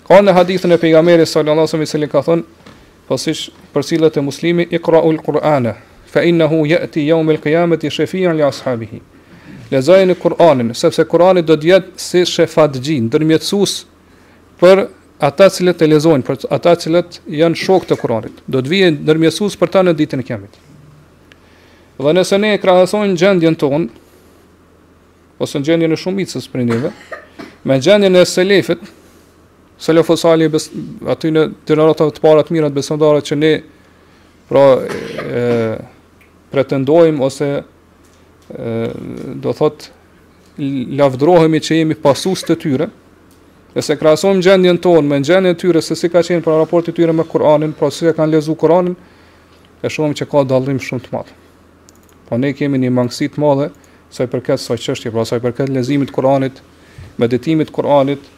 Ka 0.04 0.18
në 0.20 0.34
hadithën 0.36 0.76
e 0.76 0.78
pejgamberit 0.82 1.30
sallallahu 1.32 1.62
alajhi 1.64 1.70
wasallam 1.70 1.88
i 1.88 1.92
cili 1.94 2.10
ka 2.12 2.24
thënë, 2.26 2.74
po 3.08 3.18
siç 3.24 3.46
për 3.74 3.86
cilët 3.92 4.18
e 4.20 4.24
muslimi 4.28 4.66
iqra'ul 4.80 5.22
Qur'ana, 5.24 5.78
fa 6.12 6.20
innahu 6.26 6.66
yati 6.68 7.06
yawm 7.14 7.30
al-qiyamati 7.38 7.92
shafi'an 8.00 8.36
li 8.36 8.44
ashabihi. 8.44 9.00
Lezajin 9.72 10.12
Kur'anin, 10.20 10.74
sepse 10.76 11.06
Kur'ani 11.08 11.46
do 11.48 11.56
të 11.56 11.72
jetë 11.72 11.94
si 12.08 12.26
shefatgjin, 12.34 13.08
ndërmjetësues 13.08 13.80
për 14.60 14.84
ata 15.24 15.48
cilët 15.54 15.80
e 15.82 15.88
lezojnë, 15.88 16.24
për 16.28 16.42
ata 16.52 16.74
cilët 16.80 17.20
janë 17.40 17.60
shok 17.60 17.86
të 17.88 17.96
Kuranit. 18.02 18.42
Do 18.52 18.60
të 18.62 18.72
vijë 18.72 18.90
nërmjesus 19.08 19.56
për 19.60 19.72
ta 19.72 19.84
në 19.86 19.94
ditën 20.00 20.20
e 20.20 20.26
kemit. 20.28 20.58
Dhe 21.98 22.14
nëse 22.18 22.40
ne 22.42 22.52
krahasojmë 22.60 22.60
krahësojnë 22.64 23.20
gjendjen 23.22 23.58
tonë, 23.60 23.88
ose 25.44 25.60
në 25.62 25.68
gjendjen 25.70 25.96
e 25.96 26.00
shumicës 26.02 26.48
për 26.52 26.66
njëve, 26.68 26.92
me 27.68 27.80
gjendjen 27.82 28.20
e 28.20 28.26
selefit, 28.28 28.84
selefosali 29.84 30.50
aty 31.14 31.32
në 31.36 31.48
të 31.68 31.76
para 31.76 31.94
të 32.18 32.24
parat 32.24 32.52
të 32.52 32.72
besëndare 32.76 33.22
që 33.24 33.36
ne 33.40 33.54
pra, 34.50 34.66
e, 34.80 35.78
pretendojmë 36.54 37.24
ose 37.26 37.48
e, 37.60 38.92
do 39.44 39.56
thotë 39.60 39.92
lavdrohemi 41.00 41.60
që 41.66 41.80
jemi 41.80 41.96
pasus 41.98 42.44
të 42.50 42.60
tyre, 42.64 42.90
Dhe 43.74 43.82
se 43.82 43.96
krahasojmë 43.98 44.44
gjendjen 44.46 44.78
tonë 44.78 45.08
me 45.10 45.18
gjendjen 45.26 45.50
e 45.50 45.56
tyre 45.58 45.82
se 45.82 45.96
si 45.98 46.06
ka 46.14 46.22
qenë 46.22 46.44
për 46.46 46.60
raporti 46.62 46.94
tyre 46.94 47.14
me 47.18 47.24
Kur'anin, 47.26 47.72
pra 47.74 47.90
si 47.90 48.06
kanë 48.06 48.36
lexuar 48.36 48.60
Kur'anin, 48.62 48.94
e 49.82 49.90
shohim 49.90 50.14
që 50.14 50.28
ka 50.30 50.44
dallim 50.46 50.78
shumë 50.80 51.02
të 51.08 51.14
madh. 51.16 51.32
Po 52.30 52.38
ne 52.38 52.52
kemi 52.54 52.78
një 52.84 52.92
mangësi 52.94 53.32
të 53.34 53.42
madhe 53.42 53.72
sa 54.14 54.28
i 54.28 54.30
përket 54.30 54.62
sa 54.62 54.78
çështje, 54.78 55.10
pra 55.12 55.26
sa 55.26 55.40
i 55.42 55.42
përket 55.42 55.74
lezimit 55.74 56.12
të 56.14 56.18
Kur'anit, 56.20 56.62
meditimit 57.18 57.72
të 57.74 57.78
Kur'anit, 57.80 58.30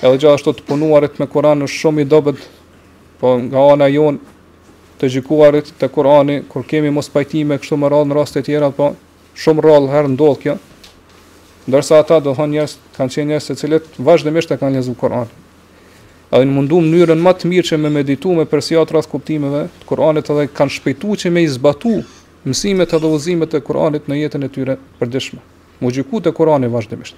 edhe 0.00 0.14
gjithashtu 0.22 0.56
të 0.62 0.66
punuarit 0.70 1.20
me 1.20 1.28
Kur'an 1.28 1.68
është 1.68 1.82
shumë 1.82 2.00
i 2.00 2.08
dobët. 2.08 2.40
Po 3.20 3.36
nga 3.44 3.66
ana 3.74 3.90
jon 3.92 4.16
të 4.98 5.12
gjikuarit 5.18 5.68
të 5.80 5.92
Kur'anit, 5.92 6.48
kur 6.48 6.64
kemi 6.64 6.88
mos 6.96 7.12
pajtime 7.12 7.60
kështu 7.60 7.76
më 7.84 7.92
radh 7.92 8.08
në 8.08 8.18
raste 8.22 8.40
të 8.40 8.48
tjera, 8.48 8.72
po 8.78 8.88
shumë 9.36 9.64
rrallë 9.68 9.92
herë 9.98 10.14
ndodh 10.16 10.40
kjo, 10.46 10.56
ndërsa 11.68 12.00
ata 12.00 12.16
do 12.24 12.32
thonë 12.32 12.54
njerëz 12.56 12.74
kanë 12.96 13.12
qenë 13.12 13.26
njerëz 13.32 13.60
se 13.60 14.00
vazhdimisht 14.06 14.52
e 14.52 14.56
kanë 14.60 14.78
lexuar 14.80 14.96
Kur'an. 15.02 15.28
Edhe 16.32 16.46
në 16.48 16.54
mundu 16.56 16.78
mënyrën 16.84 17.20
më 17.24 17.32
të 17.40 17.48
mirë 17.50 17.66
që 17.68 17.78
me 17.82 17.90
meditu 17.92 18.32
me 18.36 18.44
përsiat 18.48 18.90
rrath 18.92 19.08
kuptimeve 19.12 19.66
të 19.82 19.88
Kur'anit 19.88 20.30
edhe 20.32 20.46
kanë 20.56 20.74
shpejtu 20.78 21.12
që 21.22 21.32
me 21.34 21.42
izbatu 21.44 21.96
mësimet 22.48 22.92
edhe 22.96 23.10
uzimet 23.12 23.54
e 23.56 23.60
Kur'anit 23.68 24.08
në 24.08 24.18
jetën 24.22 24.44
e 24.44 24.50
tyre 24.52 24.76
përdishme. 25.00 25.40
Mu 25.84 25.92
gjyku 25.94 26.22
të 26.24 26.32
Kur'anit 26.36 26.72
vazhdimisht. 26.72 27.16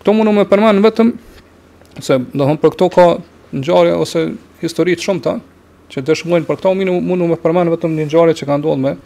Këto 0.00 0.14
mundu 0.14 0.32
me 0.36 0.46
përmanë 0.46 0.82
vetëm 0.86 1.12
se 2.06 2.18
do 2.34 2.48
thonë 2.50 2.62
për 2.62 2.74
këto 2.74 2.88
ka 2.96 3.04
ngjarje 3.60 3.94
ose 4.02 4.24
histori 4.62 4.94
shumë 4.96 5.04
shumta 5.06 5.36
që 5.94 6.02
dëshmojnë 6.02 6.46
për 6.50 6.58
këto 6.58 6.74
mundu 6.82 7.30
me 7.30 7.38
përmanë 7.46 7.74
vetëm 7.76 7.94
në 7.94 8.08
ngjarje 8.10 8.38
që 8.42 8.50
ka 8.50 8.58
ndodhur 8.58 8.82
me 8.82 8.96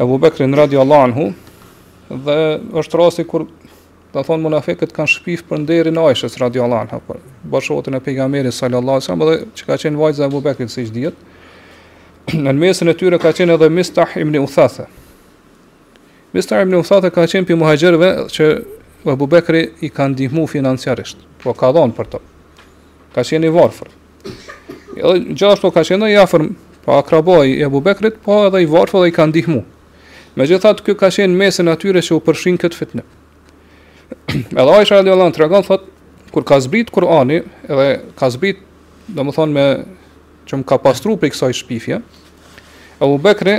Abu 0.00 0.16
Bekrin 0.18 0.54
radiallahu 0.56 1.04
anhu, 1.04 1.24
dhe 2.12 2.60
është 2.76 2.98
rasti 2.98 3.24
kur 3.26 3.46
do 4.12 4.22
thon 4.26 4.42
munafiqët 4.44 4.92
kanë 4.92 5.08
shpif 5.10 5.42
për 5.48 5.62
nderin 5.62 5.96
e 5.96 6.02
Aishës 6.10 6.36
radhiyallahu 6.40 6.84
anha, 6.84 6.98
për 7.06 7.20
bashkëshortën 7.48 7.96
e 7.96 8.00
pejgamberit 8.04 8.54
sallallahu 8.54 8.98
alaihi 9.00 9.06
wasallam, 9.06 9.28
dhe 9.28 9.36
që 9.56 9.66
ka 9.66 9.78
qenë 9.84 10.00
vajza 10.02 10.24
e 10.24 10.26
Abu 10.28 10.42
Bekrit 10.44 10.70
siç 10.72 10.90
dihet. 10.92 11.16
Në 12.36 12.52
mesën 12.58 12.90
e 12.92 12.96
tyre 13.00 13.18
ka 13.18 13.32
qenë 13.32 13.56
edhe 13.56 13.70
Mistah 13.72 14.12
ibn 14.20 14.36
Uthatha. 14.42 14.84
Mistah 16.36 16.62
ibn 16.66 16.76
Uthatha 16.78 17.10
ka 17.10 17.24
qenë 17.32 17.48
pi 17.48 17.56
muhaxhirëve 17.58 18.12
që 18.36 18.50
Abu 19.14 19.26
Bekri 19.26 19.64
i 19.80 19.88
ka 19.90 20.06
ndihmuar 20.12 20.50
financiarisht, 20.52 21.24
po 21.42 21.54
ka 21.56 21.72
dhënë 21.74 21.96
për 21.96 22.12
to. 22.12 22.20
Ka 23.16 23.24
qenë 23.26 23.48
i 23.50 23.54
varfër. 23.56 23.88
Edhe 24.92 25.18
gjithashtu 25.32 25.72
ka 25.74 25.82
qenë 25.88 26.12
i 26.14 26.20
afër 26.20 26.46
pa 26.84 27.00
akrabo 27.00 27.40
i 27.48 27.56
Abu 27.66 27.80
Bekrit, 27.80 28.20
po 28.24 28.44
edhe 28.50 28.62
i 28.66 28.68
varfër 28.70 29.06
dhe 29.06 29.08
i 29.10 29.16
ka 29.16 29.26
ndihmuar. 29.32 29.71
Me 30.34 30.46
gjitha 30.48 30.70
të 30.74 30.84
kjo 30.86 30.94
ka 30.96 31.10
shenë 31.12 31.36
mesën 31.36 31.68
atyre 31.68 32.00
që 32.04 32.16
u 32.16 32.20
përshin 32.24 32.56
këtë 32.60 32.78
fitnë. 32.78 33.02
edhe 34.56 34.76
Aisha 34.78 34.96
Ali 35.00 35.12
Allah 35.12 35.28
në 35.28 35.36
të 35.36 35.42
regon, 35.42 35.66
thot, 35.66 35.84
kur 36.32 36.46
ka 36.48 36.56
zbrit 36.64 36.92
Kurani, 36.94 37.42
edhe 37.68 37.88
ka 38.16 38.30
zbrit, 38.32 38.62
dhe 39.12 39.26
më 39.28 39.34
thonë 39.36 39.54
me 39.58 39.66
që 40.48 40.60
më 40.62 40.68
ka 40.72 40.78
pastru 40.80 41.18
për 41.20 41.28
i 41.28 41.34
kësaj 41.34 41.52
shpifje, 41.60 41.98
e 42.00 43.04
u 43.08 43.18
bekri, 43.22 43.58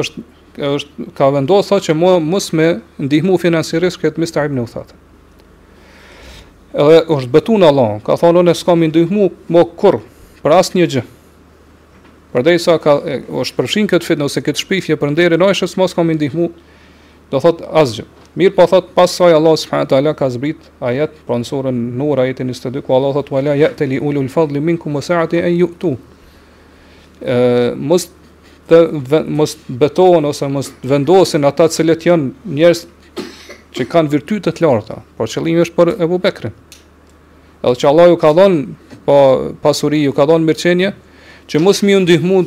është, 0.00 0.24
është, 0.72 1.08
ka 1.20 1.28
vendohë, 1.36 1.68
thot, 1.68 1.84
që 1.90 1.96
mua 2.00 2.16
mësë 2.24 2.58
me 2.60 2.70
ndihmu 3.10 3.36
financiris 3.44 4.00
këtë 4.02 4.24
mista 4.24 4.48
Ibn 4.48 4.62
u 4.64 4.68
thotë. 4.72 4.96
Edhe 6.80 7.02
është 7.12 7.34
betu 7.34 7.60
në 7.60 7.68
Allah, 7.68 7.98
ka 8.06 8.16
thonë, 8.16 8.46
në 8.48 8.56
s'ka 8.56 8.78
me 8.80 8.88
ndihmu 8.88 9.28
më 9.52 9.66
kur, 9.76 10.00
për 10.40 10.56
asë 10.62 10.80
një 10.80 10.90
gjë, 10.96 11.06
Por 12.32 12.48
sa 12.56 12.78
ka 12.80 12.96
është 13.28 13.56
përfshin 13.58 13.88
këtë 13.92 14.06
fit 14.08 14.22
ose 14.24 14.40
këtë 14.40 14.62
shpifje 14.64 14.96
për 14.96 15.10
nderin 15.12 15.42
e 15.44 15.48
Aishës 15.52 15.74
mos 15.76 15.92
kam 15.94 16.08
ndihmu. 16.08 16.46
Do 17.30 17.40
thot 17.40 17.60
asgjë. 17.68 18.04
Mir 18.36 18.54
po 18.56 18.64
thot 18.68 18.88
pas 18.96 19.12
saj 19.12 19.34
Allah 19.36 19.52
subhanahu 19.60 19.88
teala 19.88 20.14
ka 20.16 20.28
zbrit 20.32 20.56
ajet 20.84 21.12
pronsorën 21.28 21.72
Nur 22.00 22.20
ajetin 22.20 22.48
22 22.48 22.80
ku 22.86 22.94
Allah 22.96 23.12
thot 23.18 23.30
wala 23.32 23.54
ya 23.56 23.68
ulul 24.00 24.28
fadli 24.32 24.60
minkum 24.64 24.96
wasaati 24.96 25.42
an 25.44 25.52
yu'tu. 25.52 25.92
ë 27.22 27.36
mos 27.76 28.08
të 28.68 28.78
mos 29.36 29.52
betohen 29.68 30.24
ose 30.24 30.48
mos 30.50 30.72
vendosen 30.90 31.44
ata 31.44 31.66
të 31.68 31.72
cilët 31.74 32.06
janë 32.06 32.30
njerëz 32.56 32.80
që 33.76 33.84
kanë 33.92 34.08
virtyte 34.10 34.50
të 34.50 34.62
larta, 34.64 34.96
por 35.16 35.28
qëllimi 35.30 35.60
është 35.64 35.74
për 35.76 35.88
Ebubekrin. 36.02 36.52
Edhe 37.64 37.76
që 37.78 37.86
Allahu 37.92 38.16
ka 38.18 38.32
dhënë 38.32 38.58
pa 39.04 39.04
po, 39.06 39.18
pasuri, 39.62 40.02
ju 40.08 40.12
ka 40.12 40.24
dhënë 40.28 40.44
mirçenie, 40.44 40.90
që 41.52 41.60
mos 41.60 41.82
mi 41.84 41.92
ndihmu 42.00 42.38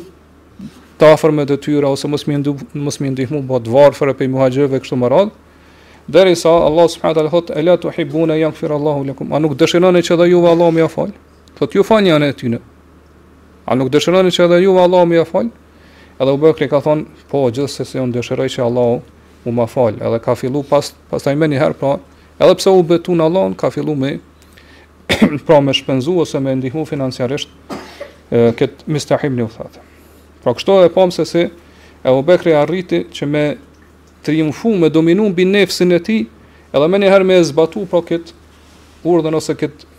të 0.98 1.06
afër 1.14 1.30
me 1.36 1.44
të 1.46 1.56
tyra, 1.62 1.86
ose 1.94 2.08
mos 2.10 2.24
mi, 2.26 2.40
mos 2.82 2.96
më 2.98 3.12
ndihmu 3.14 3.42
bo 3.46 3.60
të 3.62 3.70
varfër 3.70 4.10
e 4.10 4.14
i 4.26 4.30
muhaxhëve 4.32 4.80
kështu 4.82 4.98
më 4.98 5.10
radh. 5.12 5.30
Derisa 6.10 6.50
Allah 6.66 6.88
subhanahu 6.90 7.30
wa 7.36 7.42
taala 7.46 7.62
e 7.62 7.62
la 7.62 7.76
të 7.78 8.66
Allahu 8.76 9.06
lëkum, 9.10 9.30
a 9.34 9.38
nuk 9.38 9.54
dëshironi 9.58 10.02
që 10.06 10.16
dhe 10.18 10.26
juve 10.32 10.48
Allah 10.50 10.72
më 10.74 10.80
ja 10.84 10.88
falë, 10.90 11.14
thot 11.58 11.70
ju 11.74 11.82
fanë 11.86 12.08
janë 12.12 12.26
e 12.26 12.32
tyne, 12.38 12.60
a 13.66 13.74
nuk 13.78 13.90
dëshironi 13.94 14.30
që 14.30 14.46
dhe 14.52 14.58
juve 14.64 14.82
Allah 14.86 15.02
më 15.10 15.16
ja 15.18 15.24
falë, 15.26 15.50
edhe 16.22 16.32
u 16.36 16.40
bëkri 16.44 16.66
ka 16.70 16.78
thonë, 16.86 17.04
po, 17.30 17.42
gjithë 17.50 17.70
se 17.74 17.84
se 17.90 18.02
unë 18.02 18.14
dëshiraj 18.20 18.48
që 18.58 18.62
Allah 18.66 19.06
u 19.46 19.52
ma 19.54 19.66
falë, 19.66 20.02
edhe 20.06 20.22
ka 20.22 20.34
fillu 20.38 20.62
pas, 20.70 20.92
pastaj 21.10 21.34
më 21.38 21.50
një 21.52 21.62
herë 21.62 21.78
pra, 21.80 21.96
edhe 22.38 22.54
pse 22.58 22.74
u 22.78 22.82
betun 22.86 23.22
Allah, 23.26 23.50
ka 23.58 23.70
fillu 23.74 23.94
me, 23.98 24.14
pra 25.46 25.58
me 25.60 25.74
shpenzu 25.74 26.18
ose 26.22 26.38
me 26.42 26.54
ndihmu 26.54 26.86
financiarisht 26.86 27.50
këtë 28.32 28.90
mistahim 28.90 29.36
një 29.38 29.46
u 29.46 29.50
thate. 29.52 29.82
Pra 30.42 30.54
kështo 30.54 30.80
e 30.86 30.92
pomë 30.94 31.14
se 31.14 31.26
si 31.28 31.44
e 31.46 32.12
u 32.12 32.22
bekri 32.26 32.54
arriti 32.58 33.04
që 33.12 33.26
me 33.28 33.44
triumfu, 34.26 34.74
me 34.74 34.90
dominu 34.90 35.28
bi 35.34 35.46
nefësin 35.46 35.94
e 35.94 36.00
ti, 36.02 36.18
edhe 36.74 36.88
me 36.90 37.00
njëherë 37.02 37.26
me 37.28 37.38
e 37.40 37.44
zbatu 37.50 37.84
pra 37.90 38.02
këtë 38.02 39.04
urdhën 39.06 39.40
ose 39.42 39.58
këtë 39.60 39.94